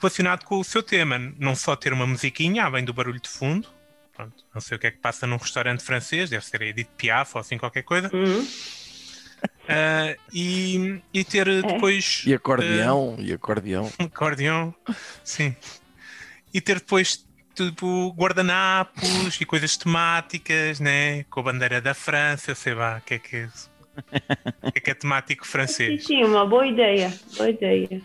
[0.00, 3.68] relacionadas com o seu tema, não só ter uma musiquinha, além do barulho de fundo.
[4.14, 7.32] Pronto, não sei o que é que passa num restaurante francês, deve ser Edith Piaf
[7.34, 8.10] ou assim qualquer coisa.
[8.14, 8.46] Uhum.
[9.68, 13.90] Ah, e, e ter depois E acordeão, e acordeão.
[14.00, 14.74] um acordeão,
[15.24, 15.54] sim.
[16.52, 21.24] E ter depois tipo guardanapos e coisas temáticas, né?
[21.24, 23.70] Com a bandeira da França, sei lá, o que é que é isso?
[24.62, 26.04] O que é que é temático Sim, francês?
[26.04, 27.12] sim, uma boa ideia.
[27.36, 28.02] Boa ideia.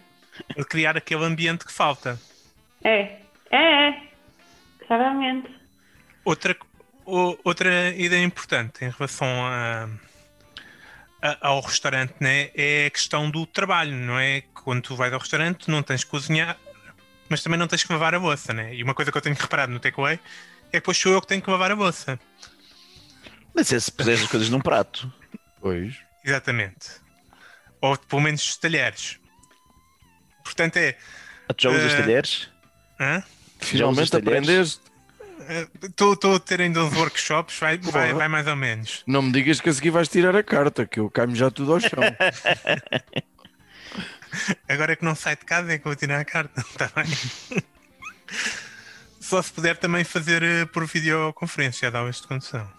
[0.54, 2.20] Para criar aquele ambiente que falta.
[2.84, 4.08] É, é, é.
[4.88, 5.50] Claramente.
[6.26, 6.56] Outra,
[7.06, 9.90] o- outra ideia importante em relação a,
[11.22, 14.42] a- ao restaurante né, é a questão do trabalho, não é?
[14.54, 16.58] Quando tu vais ao restaurante, não tens que cozinhar,
[17.30, 18.74] mas também não tens que lavar a bolsa, né?
[18.76, 20.20] E uma coisa que eu tenho reparado no takeaway é
[20.72, 22.20] que depois sou eu que tenho que lavar a bolsa.
[23.54, 25.12] Mas é se puseres as coisas num prato.
[25.60, 25.96] Pois.
[26.24, 26.90] Exatamente.
[27.82, 29.20] Ou pelo menos os talheres.
[30.44, 30.98] Portanto é.
[31.50, 32.50] Ah, Tu já usas Eh, talheres?
[33.00, 33.24] hã?
[33.60, 34.82] Finalmente aprendeste.
[35.84, 39.04] Estou a ter ainda uns workshops, vai, vai, vai mais ou menos.
[39.08, 41.74] Não me digas que a seguir vais tirar a carta, que eu caio já tudo
[41.74, 41.90] ao chão.
[44.68, 46.92] Agora é que não sai de casa é que eu vou tirar a carta, está
[46.96, 47.06] bem?
[49.20, 52.70] Só se puder também fazer eh, por videoconferência, já aulas de condução.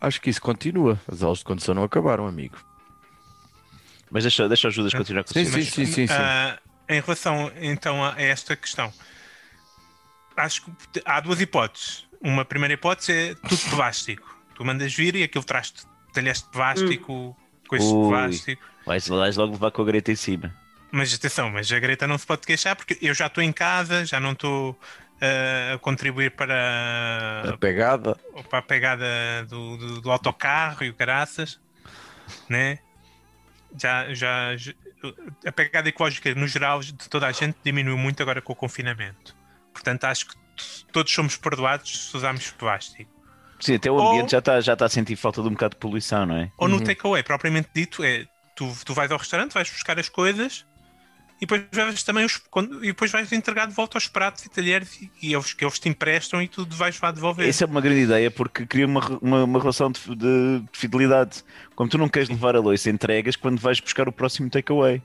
[0.00, 0.98] Acho que isso continua.
[1.06, 2.56] As aulas de condução não acabaram, amigo.
[4.10, 6.12] Mas deixa, deixa o Judas continuar com o Sim, sim, sim, sim, sim.
[6.12, 8.92] Ah, em relação então a esta questão,
[10.36, 12.06] acho que há duas hipóteses.
[12.20, 14.38] Uma primeira hipótese é tudo de plástico.
[14.54, 15.72] Tu mandas vir e aquilo traz
[16.12, 17.36] talheres de plástico,
[17.68, 18.62] coisas de plástico.
[18.86, 20.54] Vais, vais logo levar com a greta em cima.
[20.92, 24.04] Mas atenção, mas a Greta não se pode queixar porque eu já estou em casa,
[24.04, 28.16] já não estou uh, a contribuir para, A pegada.
[28.48, 29.06] para a pegada
[29.48, 31.60] do, do, do autocarro e o caraças,
[32.48, 32.80] né?
[33.78, 34.72] Já, já, já-
[35.46, 39.36] a pegada ecológica no geral de toda a gente diminuiu muito agora com o confinamento.
[39.80, 40.34] Portanto, acho que
[40.92, 43.10] todos somos perdoados se usarmos plástico.
[43.58, 45.74] Sim, até o Ou- ambiente já está já tá a sentir falta de um bocado
[45.74, 46.52] de poluição, não é?
[46.58, 50.66] Ou no takeaway, propriamente dito, é tu, tu vais ao restaurante, vais buscar as coisas
[51.36, 54.50] e depois vais também os, quando- e depois vais entregar de volta aos pratos e
[54.50, 57.48] talheres e, e eles, que eles te emprestam e tu vais lá devolver.
[57.48, 61.42] Essa é uma grande ideia porque cria uma, uma, uma relação de, de- de fidelidade.
[61.74, 65.02] Como tu não queres levar a louça, entregas quando vais buscar o próximo takeaway.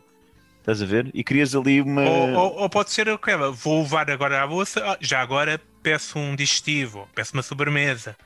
[0.65, 1.11] Estás a ver?
[1.13, 2.01] E crias ali uma.
[2.01, 6.17] Ou, ou- ou pode ser aquela, vou levar agora à bolsa, ah, já agora peço
[6.17, 8.17] um digestivo, peço uma sobremesa,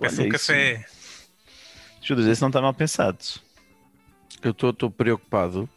[0.00, 0.46] peço Olha um isso.
[0.46, 0.86] café.
[2.00, 3.18] Judas, esse não está mal pensado.
[4.42, 5.68] Eu estou preocupado.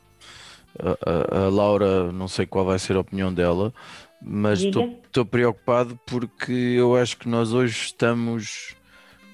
[0.80, 3.74] A, a- a Laura, não sei qual vai ser a opinião dela,
[4.22, 8.76] mas estou preocupado porque eu acho que nós hoje estamos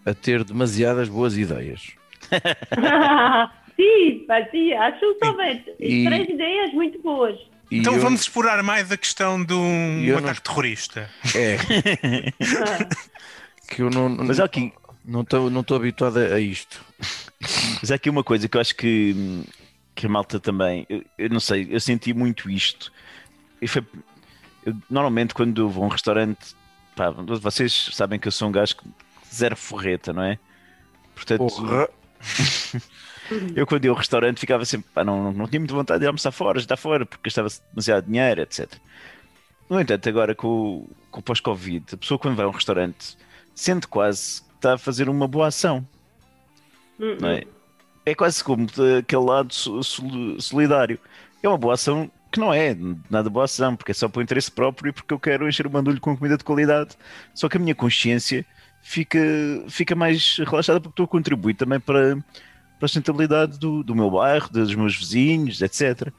[0.07, 1.91] a ter demasiadas boas ideias.
[3.75, 5.63] sim, sim, acho também.
[5.79, 7.37] E- Três ideias muito boas.
[7.71, 11.09] E Então eu- vamos explorar mais a questão de um eu não- ataque terrorista.
[11.35, 11.57] É,
[13.67, 16.83] que eu não Mas aqui, não estou não estou habituado a, isto.
[17.81, 19.43] mas há aqui uma coisa que eu acho que,
[19.95, 20.85] que a malta também.
[20.89, 22.91] Eu, eu não sei, eu senti muito isto.
[23.61, 23.83] E foi,
[24.65, 26.55] eu, normalmente, quando vou a um restaurante,
[26.95, 28.83] pá, vocês sabem que eu sou um gajo que
[29.33, 30.37] zero forreta, não é?
[31.15, 31.89] Portanto, Porra,
[33.55, 36.07] Eu quando ia ao restaurante ficava sempre, pá, não, não tinha muita vontade de ir
[36.07, 38.81] almoçar fora, já está fora, porque gastava demasiado dinheiro, etc.
[39.69, 43.17] No entanto, agora com, o- com o pós-Covid, a pessoa quando vai a um restaurante
[43.55, 45.87] sente quase que está a fazer uma boa ação,
[46.99, 47.43] hum, não é?
[48.05, 48.67] É quase como
[48.99, 50.99] aquele lado so- sol- solidário.
[51.43, 52.75] É uma boa ação que não é
[53.09, 55.67] nada boa ação, porque é só para o interesse próprio e porque eu quero encher
[55.67, 56.97] o bandulho com comida de qualidade.
[57.33, 58.45] Só que a minha consciência
[58.83, 59.19] fica,
[59.69, 64.11] fica mais relaxada porque estou a contribuir também para, para a sustentabilidade do, do meu
[64.11, 66.11] bairro, dos meus vizinhos, etc.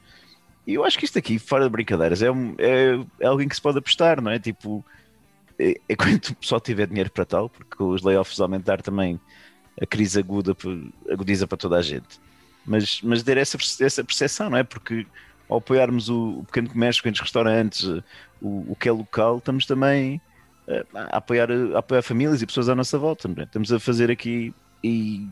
[0.67, 3.55] E eu acho que isto aqui, fora de brincadeiras, é, um- é, é alguém que
[3.55, 4.39] se pode apostar, não é?
[4.39, 4.83] Tipo,
[5.59, 9.19] é, é quando o pessoal tiver dinheiro para tal, porque os layoffs aumentar também
[9.81, 10.55] a crise aguda,
[11.11, 12.19] agudiza para toda a gente.
[12.65, 14.63] Mas, mas ter essa, essa percepção, não é?
[14.63, 15.05] Porque
[15.47, 17.83] ao apoiarmos o, o pequeno comércio, os restaurantes,
[18.41, 20.19] o, o que é local, estamos também
[20.93, 23.27] a apoiar, a apoiar famílias e pessoas à nossa volta.
[23.27, 23.43] não é?
[23.43, 24.53] Estamos a fazer aqui
[24.83, 25.27] e,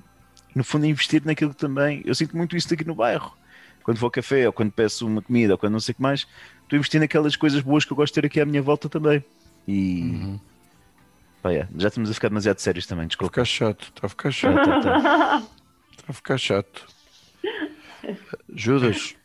[0.55, 2.01] no fundo, a investir naquilo que também.
[2.05, 3.35] Eu sinto muito isso aqui no bairro.
[3.83, 6.01] Quando vou ao café, ou quando peço uma comida, ou quando não sei o que
[6.01, 6.21] mais,
[6.61, 8.87] estou a investir naquelas coisas boas que eu gosto de ter aqui à minha volta
[8.87, 9.23] também.
[9.67, 10.39] E.
[11.41, 13.31] pá, é, já estamos a ficar demasiado sérios também, Está a desculpa.
[13.33, 15.47] ficar chato, está a ficar chato, Tá, tá, tá.
[15.91, 16.85] está a ficar chato.
[18.53, 19.15] Judas,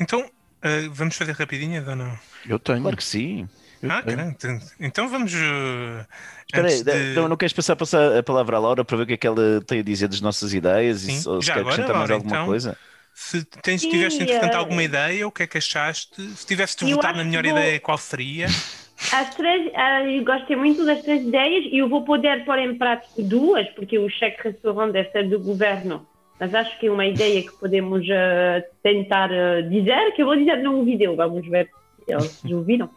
[0.00, 0.28] Então,
[0.62, 2.16] ah, vamos fazer rapidinhas ou não?
[2.46, 2.82] eu tenho.
[2.82, 3.48] Claro que sim.
[3.88, 4.16] Ah, tenho.
[4.16, 5.32] caramba, então- então vamos.
[5.34, 6.06] ah,
[6.46, 9.06] Espera aí, de- então não queres passar, passar a palavra à Laura para ver o
[9.06, 11.20] que é que ela tem a dizer das nossas ideias e Sim.
[11.20, 12.46] se, ou se Já quer agora, acrescentar mais Laura, alguma então?
[12.46, 12.76] coisa?
[13.14, 16.22] Se tens, tiveste, entretanto, eh, alguma ideia, o que é que achaste?
[16.36, 18.46] Se tivesse de votar na melhor vou- ideia, qual seria?
[19.12, 22.76] As três, ah, eu gostei muito das três ideias e eu vou poder pôr em
[22.76, 26.06] prática duas, porque o cheque restaurante deve ser do governo.
[26.38, 30.36] Mas acho que é uma ideia que podemos ah, tentar ah, dizer, que eu vou
[30.36, 31.70] dizer num vídeo, vamos ver
[32.06, 32.90] se eles ouviram.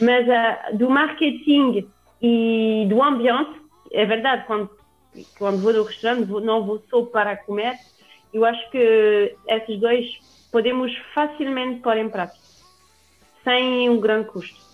[0.00, 1.88] Mas ah, do marketing
[2.22, 3.60] e do ambiente,
[3.92, 4.70] é verdade, quando,
[5.38, 7.74] quando vou do restaurante, vou- não vou só para comer.
[8.32, 10.06] Eu acho que esses dois
[10.52, 12.38] podemos facilmente pôr em prática,
[13.44, 14.68] sem um grande custo.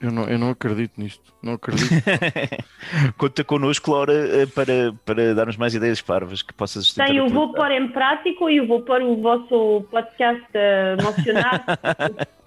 [0.00, 1.32] Eu, não, eu não acredito nisto.
[1.42, 1.90] Não acredito.
[3.16, 7.28] Conta connosco, Laura, eh, para, para darmos mais ideias parvas que possas tentar Sim, eu
[7.28, 11.64] vou pôr em prática e eu vou pôr o vosso podcast a mencionar.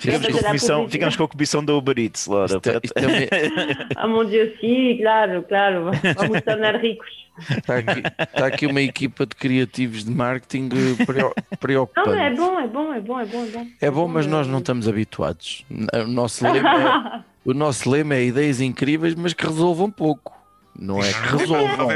[0.00, 2.46] Ficamos com, comissão, ficamos com a comissão da Uber Eats, Laura.
[2.56, 5.90] Isto é- isto é uma- Ah, mon Deus, sim, claro, claro.
[6.16, 7.08] Vamos tornar ricos.
[7.48, 8.02] Está aqui,
[8.34, 10.68] está aqui uma equipa de criativos de marketing
[11.06, 12.08] preo- preocupante.
[12.10, 13.42] Não, é bom, é bom, é bom, é bom.
[13.44, 15.64] É bom, É bom, mas nós não estamos habituados.
[15.70, 20.38] O nosso lema é, o nosso lema é ideias incríveis, mas que resolvam pouco.
[20.78, 21.88] Não é que Não, resolvam.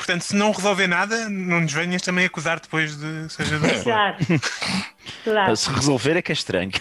[0.00, 3.74] Portanto, se não resolver nada, não nos venhas também acusar depois de seja do que
[3.74, 3.84] for.
[3.84, 4.16] Claro,
[5.24, 5.56] claro.
[5.56, 6.72] Se resolver é que é estranho.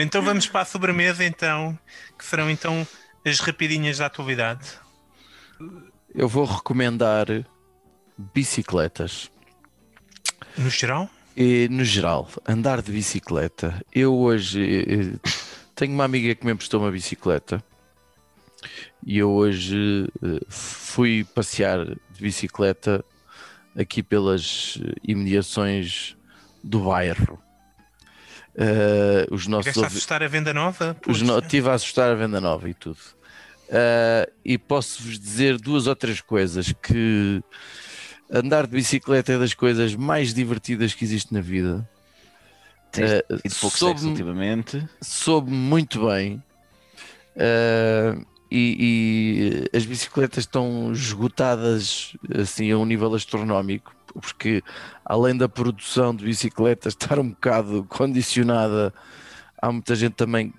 [0.00, 1.76] Então vamos para a sobremesa, então,
[2.16, 2.86] que serão então
[3.26, 4.78] as rapidinhas da atualidade.
[6.14, 7.26] Eu vou recomendar
[8.16, 9.28] bicicletas.
[10.56, 13.84] No geral, E, no geral, andar de bicicleta.
[13.92, 15.30] Eu hoje eh,
[15.74, 17.60] tenho uma amiga que me emprestou uma bicicleta
[19.06, 23.04] e eu hoje eh, fui passear de bicicleta
[23.76, 26.16] aqui pelas eh, imediações
[26.62, 27.38] do bairro.
[28.56, 30.96] Eh, os nossos ouvi- assustar a venda nova?
[31.06, 31.38] os no...
[31.38, 32.98] Estive a assustar a venda nova e tudo.
[33.70, 37.42] Ah, e posso-vos dizer duas ou três coisas que
[38.30, 41.88] andar de bicicleta é das coisas mais divertidas que existe na vida.
[43.60, 44.88] Pouco soube- sexo ultimamente.
[45.02, 46.42] soube muito bem.
[47.36, 48.18] Ah,
[48.50, 54.62] e, e as bicicletas estão esgotadas assim a um nível astronómico, porque
[55.04, 58.92] além da produção de bicicletas estar um bocado condicionada,
[59.60, 60.52] há muita gente também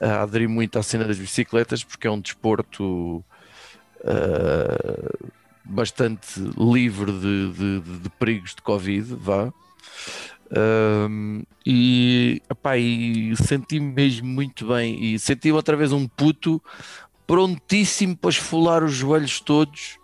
[0.00, 3.24] a, a aderir muito à cena das bicicletas, porque é um desporto
[4.04, 5.28] ah,
[5.64, 9.52] bastante livre de, de- de- de perigos de Covid, vá.
[10.48, 16.62] Um, e, epá, e senti-me mesmo muito bem e senti outra vez um puto
[17.26, 19.98] prontíssimo para esfolar os joelhos todos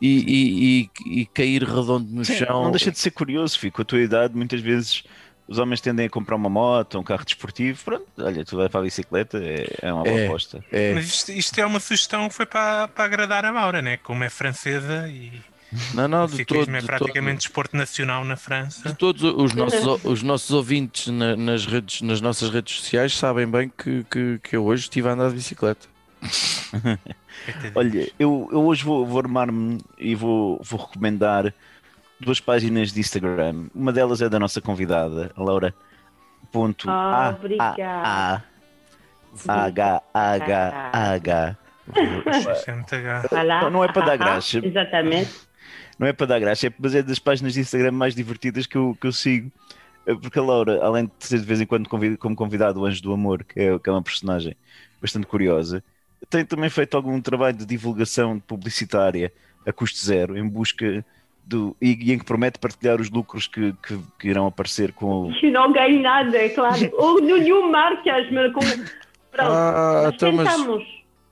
[0.00, 2.64] e, e- e- e cair redondo no Sim, chão.
[2.64, 3.76] não deixa de ser curioso, fico.
[3.76, 5.04] Com a tua idade, muitas vezes
[5.46, 7.80] os homens tendem a comprar uma moto, um carro desportivo.
[7.84, 10.26] Pronto, olha, tu vai para a bicicleta, é, é uma boa É.
[10.26, 10.64] aposta.
[10.72, 13.96] É, Mas isto, isto é uma sugestão que foi para, para agradar a Maura, né?
[13.98, 15.30] Como é francesa e
[15.94, 18.88] não, não, o de todo, é de praticamente desporto nacional na França.
[18.90, 23.46] de todos os nossos, os nossos ouvintes na- nas, redes, nas nossas redes sociais sabem
[23.46, 25.86] bem que, que, que eu hoje estive a andar de bicicleta.
[27.74, 31.52] Olha, eu, eu hoje vou, vou armar-me e vou, vou recomendar
[32.20, 33.66] duas páginas de Instagram.
[33.74, 35.74] Uma delas é da nossa convidada, a Laura.
[36.52, 37.74] Ponto Ah, A-.
[37.74, 38.42] A-
[39.48, 41.56] A- H H H.
[41.96, 43.70] É.
[43.70, 44.60] Não, é para dar graxa.
[44.64, 45.30] Exatamente.
[45.98, 48.76] Não é para dar graça, é, mas é das páginas de Instagram mais divertidas que
[48.76, 49.50] eu, que eu sigo.
[50.06, 52.84] É Porque a Laura, além de ser de vez em quando convid- como convidado o
[52.84, 54.56] Anjo do Amor, que é, que é uma personagem
[55.00, 55.82] bastante curiosa,
[56.28, 59.32] tem também feito algum trabalho de divulgação publicitária
[59.66, 61.04] a custo zero, em busca
[61.44, 61.76] do.
[61.80, 65.32] e, e em que promete partilhar os lucros que, que, que irão aparecer com o.
[65.32, 66.90] Eu não ganho nada, é claro.
[66.98, 68.60] Ou nenhum marcas, mas com.
[68.60, 69.50] Pronto.
[69.52, 70.48] Ah, então, mas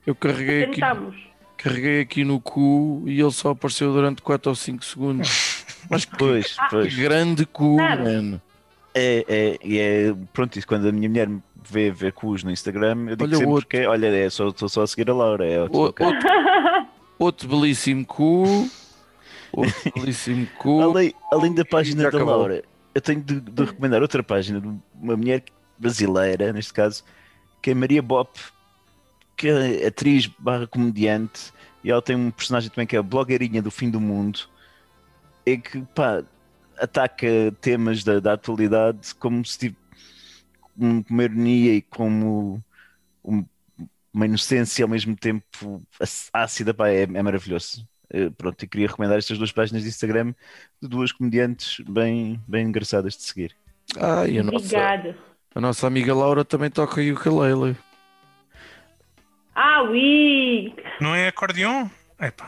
[0.05, 1.15] eu carreguei aqui, Tentamos.
[1.63, 5.65] Carreguei aqui no cu e ele só apareceu durante 4 ou 5 segundos.
[5.89, 6.95] Mas que Pois, pois.
[6.95, 8.41] grande cu, mano.
[8.93, 9.77] É, é,
[10.09, 13.23] é, pronto, isso quando a minha mulher me vê ver cus no Instagram, eu digo
[13.23, 13.67] Olha sempre outro.
[13.67, 15.45] que é, olha, é, só, estou só a seguir a Laura.
[15.47, 16.05] É, O- outro,
[17.17, 18.69] outro belíssimo cu.
[19.53, 20.81] Outro belíssimo cu.
[20.81, 22.23] Além, além da página da.
[22.23, 24.67] Laura, eu tenho de, de recomendar outra página de
[25.01, 25.43] uma mulher
[25.79, 27.03] brasileira, neste caso,
[27.61, 28.37] que é Maria Bop,
[29.41, 31.51] que é atriz barra comediante,
[31.83, 34.41] e ela tem um personagem também que é a blogueirinha do fim do mundo,
[35.43, 36.23] é que pá,
[36.77, 37.27] ataca
[37.59, 39.75] temas da, da atualidade como se tive
[40.77, 42.63] com uma ironia e como
[43.25, 43.43] um-
[44.13, 45.81] uma inocência ao mesmo tempo
[46.31, 47.87] ácida, pá, é, é maravilhoso.
[48.11, 50.35] Eh, Pronto, eu queria recomendar estas duas páginas de Instagram
[50.79, 53.55] de duas comediantes bem, bem engraçadas de seguir.
[53.97, 55.17] Ah, e a nossa, Obrigada.
[55.55, 57.75] a nossa amiga Laura também toca ukulele.
[59.55, 60.73] Ah, oui.
[60.99, 61.87] Não é acordeon?
[62.21, 62.47] Epá,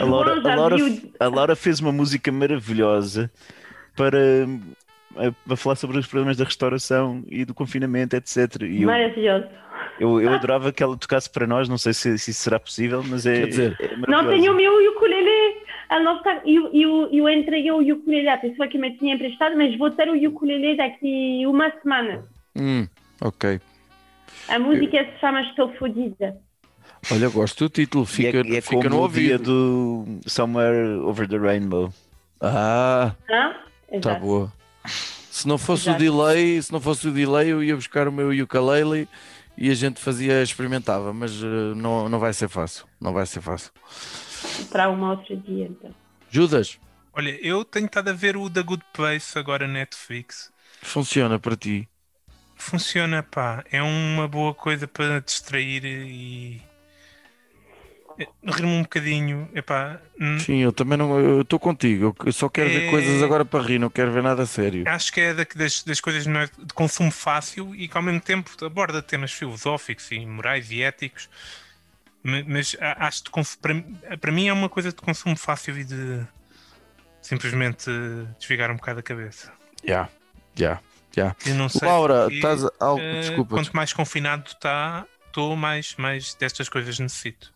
[0.00, 0.76] A Laura, a, Laura,
[1.18, 3.30] a Laura fez uma música maravilhosa
[3.96, 4.46] para,
[5.46, 8.62] para falar sobre os problemas da restauração e do confinamento, etc.
[8.62, 9.46] E eu, Maravilhoso.
[9.98, 13.02] eu, eu adorava que ela tocasse para nós, não sei se, se isso será possível,
[13.02, 15.62] mas é, Quer dizer, é Não tenho o meu ukulele.
[15.90, 16.42] Não está...
[16.44, 20.10] eu, eu, eu entreguei o ukulele à pessoa que me tinha emprestado, mas vou ter
[20.10, 22.24] o ukulele daqui uma semana.
[22.54, 22.86] Hum,
[23.22, 23.58] ok.
[24.48, 26.36] A música se chama Estou Fodida.
[27.12, 29.44] Olha, gosto do título, E fica, é, e é fica como no o dia ouvido.
[29.44, 31.92] do Somewhere Over the Rainbow.
[32.40, 34.20] Ah, tá Exato.
[34.20, 34.52] boa.
[35.30, 35.96] Se não fosse Exato.
[35.96, 39.08] o delay, se não fosse o delay, eu ia buscar o meu ukulele
[39.56, 42.86] e a gente fazia, experimentava, mas eh, não, não vai ser fácil.
[43.00, 43.70] Não vai ser fácil.
[44.70, 45.90] Para uma outra dia, então.
[46.30, 46.78] Judas,
[47.12, 50.50] olha, eu tenho estado a ver o The Good Place agora na Netflix.
[50.82, 51.88] funciona para ti.
[52.58, 53.64] Funciona, pá.
[53.70, 56.60] É uma boa coisa para distrair e.
[58.44, 59.48] Rir-me um bocadinho.
[59.54, 60.00] Epá,
[60.40, 61.40] Sim, eu também não.
[61.40, 62.16] Estou contigo.
[62.26, 62.90] Eu só quero ver É.
[62.90, 64.82] coisas agora para rir, não quero ver nada a sério.
[64.88, 68.50] acho que é da- das, das coisas de consumo fácil e que ao mesmo tempo
[68.64, 71.30] aborda temas filosóficos e morais e éticos.
[72.24, 73.30] Ma- Mas, acho que
[73.62, 76.20] para, para mim é uma coisa de consumo fácil e de
[77.22, 77.88] simplesmente
[78.40, 79.52] desligar um bocado a cabeça.
[79.84, 80.08] Já,
[80.56, 80.72] já, já.
[80.72, 80.80] Eu
[81.54, 81.88] não sei.
[81.88, 82.66] Laura, e, estás.
[82.78, 83.00] Algo...
[83.00, 87.52] eh, Desculpa, Quanto mais confinado está, estou mais, mais destas coisas necessito.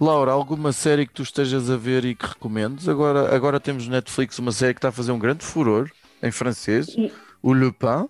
[0.00, 2.88] Laura, alguma série que tu estejas a ver e que recomendes?
[2.88, 5.90] Agora, agora temos no Netflix uma série que está a fazer um grande furor
[6.22, 7.10] em francês, E-
[7.42, 8.06] o Lupin.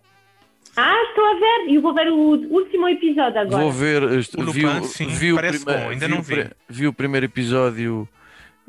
[0.77, 1.73] Ah, estou a ver.
[1.75, 3.63] Eu vou ver o último episódio agora.
[3.63, 6.13] Vou ver, este- O vi, Lupin, o- sim, vi o parece primeiro, bom, ainda vi
[6.13, 6.51] não o pri- vi.
[6.69, 8.09] vi o primeiro episódio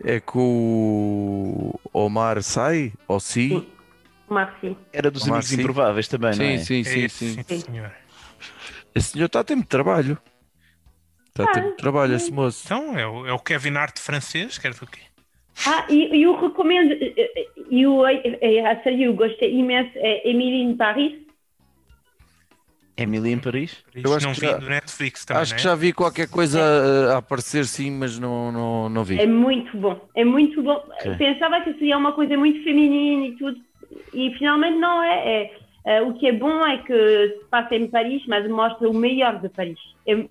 [0.05, 0.39] É com
[1.73, 3.67] o Omar Sai, ou Si?
[4.29, 4.77] Marci.
[4.91, 5.51] Era dos Amigos.
[5.51, 6.55] Improváveis também, não é?
[6.55, 7.43] Sim, sim, É sim, esse, sim.
[7.47, 7.93] sim, senhor.
[8.93, 10.17] Esse senhor está a ter muito trabalho.
[11.29, 12.63] Está a ter muito trabalho, esse moço.
[12.65, 15.01] Então, é o, é o Kevin Hart francês, quer do quê?
[15.65, 20.77] Ah, e eu recomendo, eh, eu, eh, a série eu gostei imenso, é Emily in
[20.77, 21.13] Paris.
[22.97, 23.83] Emily em Paris?
[24.03, 25.57] Eu acho não que vi já- do Netflix também, Acho né?
[25.57, 29.17] que já vi qualquer coisa uh, a aparecer sim, mas não, não, não vi.
[29.19, 30.83] É muito bom, é muito bom.
[31.17, 33.59] Pensava que seria uma coisa muito feminina e tudo,
[34.13, 35.41] e finalmente não é.
[35.43, 35.51] É,
[35.85, 39.39] eh, o que é bom é que se passa em Paris, mas mostra o melhor
[39.41, 39.79] de Paris.
[40.07, 40.25] É-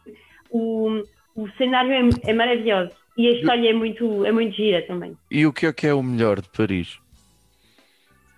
[0.50, 1.02] o,
[1.34, 5.16] o cenário é, é maravilhoso e a história é muito, é muito gira também.
[5.30, 6.98] E o que é que é o melhor de Paris?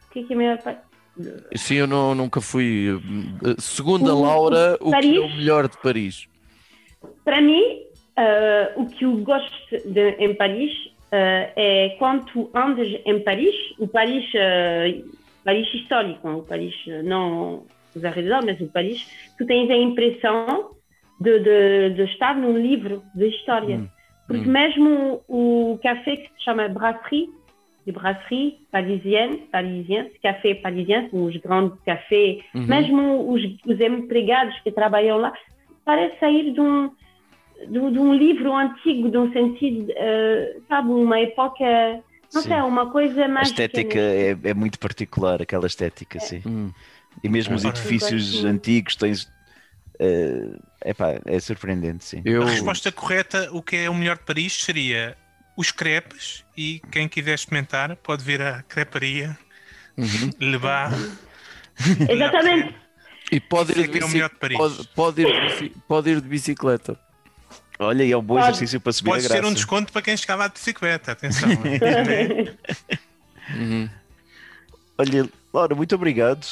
[0.08, 0.82] O que é que é melhor para
[1.56, 2.90] Sim, eu não- nunca fui.
[2.92, 5.16] uh, Segundo a O- Laura, o que Paris?
[5.16, 6.28] é o melhor de Paris?
[7.24, 7.82] Para mim,
[8.16, 9.52] eh, o que eu gosto
[9.92, 10.70] de, em Paris
[11.10, 15.02] eh, é quando tu andas em Paris, o Paris, eh,
[15.44, 16.74] Paris histórico, o Paris
[17.04, 17.64] não
[17.94, 20.70] os arredores, mas o Paris, tu tens a impressão
[21.20, 23.78] de, de, de estar num livro de história.
[23.78, 23.88] Hum,
[24.26, 24.52] Porque hum.
[24.52, 27.28] mesmo o, o café que se chama Brasserie,
[27.84, 32.66] de Brasserie parisienne, parisienne, café parisien, são os grandes cafés, Uhum.
[32.66, 35.32] mesmo os, os empregados que trabalham lá,
[35.84, 36.90] parece sair de um,
[37.66, 41.64] de, de um livro antigo, de um sentido, eh, sabe, uma época,
[42.34, 43.48] não sei, uma coisa A mais.
[43.48, 46.42] estética é, é muito particular, aquela estética, sim.
[46.46, 46.72] Hum.
[47.22, 47.68] E mesmo os Ah.
[47.70, 49.28] edifícios antigos tens.
[50.00, 52.22] eh, epá, é surpreendente, sim.
[52.24, 55.16] Eu, A resposta correta, o que é o melhor de Paris, seria
[55.56, 59.36] os crepes e quem quiser experimentar pode vir à creparia
[59.96, 60.30] Uhum.
[60.38, 60.92] Le Bar.
[62.08, 62.74] Exatamente.
[63.30, 64.56] E pode ir, de é que é o bici- de Paris.
[64.56, 66.98] pode, pode ir de bici- pode ir de bicicleta.
[67.78, 69.48] Olha, e é um bom Pode- exercício para subir Pode a ser graça.
[69.48, 71.48] um desconto para quem chegava de bicicleta, atenção.
[73.56, 73.88] Uhum.
[74.98, 76.46] Olha, Laura, muito obrigado.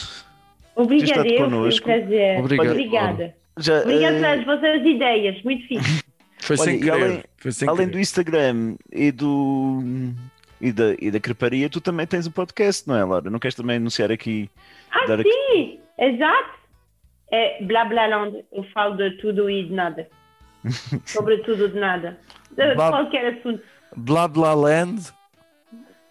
[0.74, 1.84] Obrigada, eu, foi um connosco.
[1.84, 2.38] prazer.
[2.40, 2.70] Obrigado.
[2.70, 3.34] Obrigada.
[3.58, 6.02] Já, Obrigada eh, pelas vossas ideias, muito fixe.
[6.40, 6.92] Foi Olha, sem querer.
[6.92, 7.92] além- Foi sem além querer.
[7.92, 9.82] do Instagram e do.
[10.60, 13.28] E da, e da creparia, tu também tens um podcast, não é, Laura?
[13.30, 14.48] Não queres também anunciar aqui?
[14.90, 16.56] Ah, dar aqui- sim, exato.
[17.30, 20.08] É Blablaland, eu falo de tudo e de nada.
[21.06, 22.18] Sobre tudo de nada.
[22.50, 23.62] De Blá- qualquer assunto.
[23.96, 25.12] Blá Blá Land.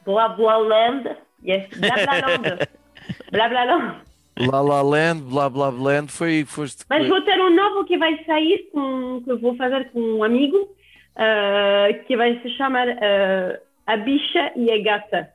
[0.06, 1.18] Blablaland.
[1.44, 2.68] Yes, Blablaland.
[3.32, 3.96] Blablaland.
[4.38, 6.12] La La Land, Blá Blá Land.
[6.12, 6.46] Foi.
[6.46, 10.00] Foste, Mas vou ter um novo que vai sair, com, que eu vou fazer com
[10.00, 10.76] um amigo,
[11.16, 15.30] ah, que vai se chamar ah, A Bicha e a Gata.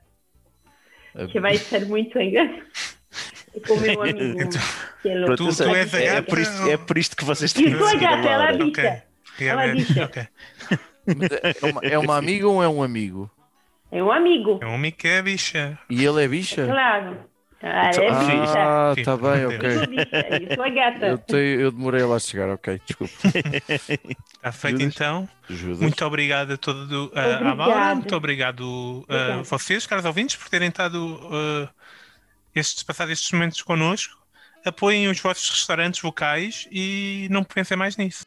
[1.31, 2.61] Que vai ser muito engraçado.
[3.53, 4.49] É com o meu amigo,
[5.01, 5.35] que é louco.
[5.35, 7.87] Tu- tu a é, gata por isto, é por isto que vocês têm eu sou
[7.87, 8.65] a seguir a gata, ela é a Laura.
[8.67, 9.10] Ok.
[9.39, 9.99] Ela É, disse.
[10.01, 10.27] ok.
[11.61, 13.29] É uma, é uma amiga ou é um amigo?
[13.91, 15.77] É um amigo, É um amigo que é bicha.
[15.89, 16.65] E ele é bicha?
[16.65, 17.29] claro.
[17.63, 18.57] Ah, é Ah, bicha.
[18.57, 19.77] Ah, Sim, tá bem, Eu ok.
[19.77, 21.05] sou bicha, eu sou a gata.
[21.07, 23.13] Eu, tenho- eu demorei a lá chegar, ok, desculpa.
[23.27, 24.95] Está feito Judas?
[24.95, 25.29] então.
[25.49, 25.79] Judas.
[25.79, 27.55] Muito obrigado a todo a, à Obrigada.
[27.55, 28.63] Laura, muito obrigado
[29.07, 29.43] a Obrigada.
[29.43, 31.69] vocês, caros ouvintes, por terem estado uh,
[32.55, 34.17] estes, passado estes momentos connosco.
[34.65, 38.25] Apoiem os vossos restaurantes locais e não pensem mais nisso.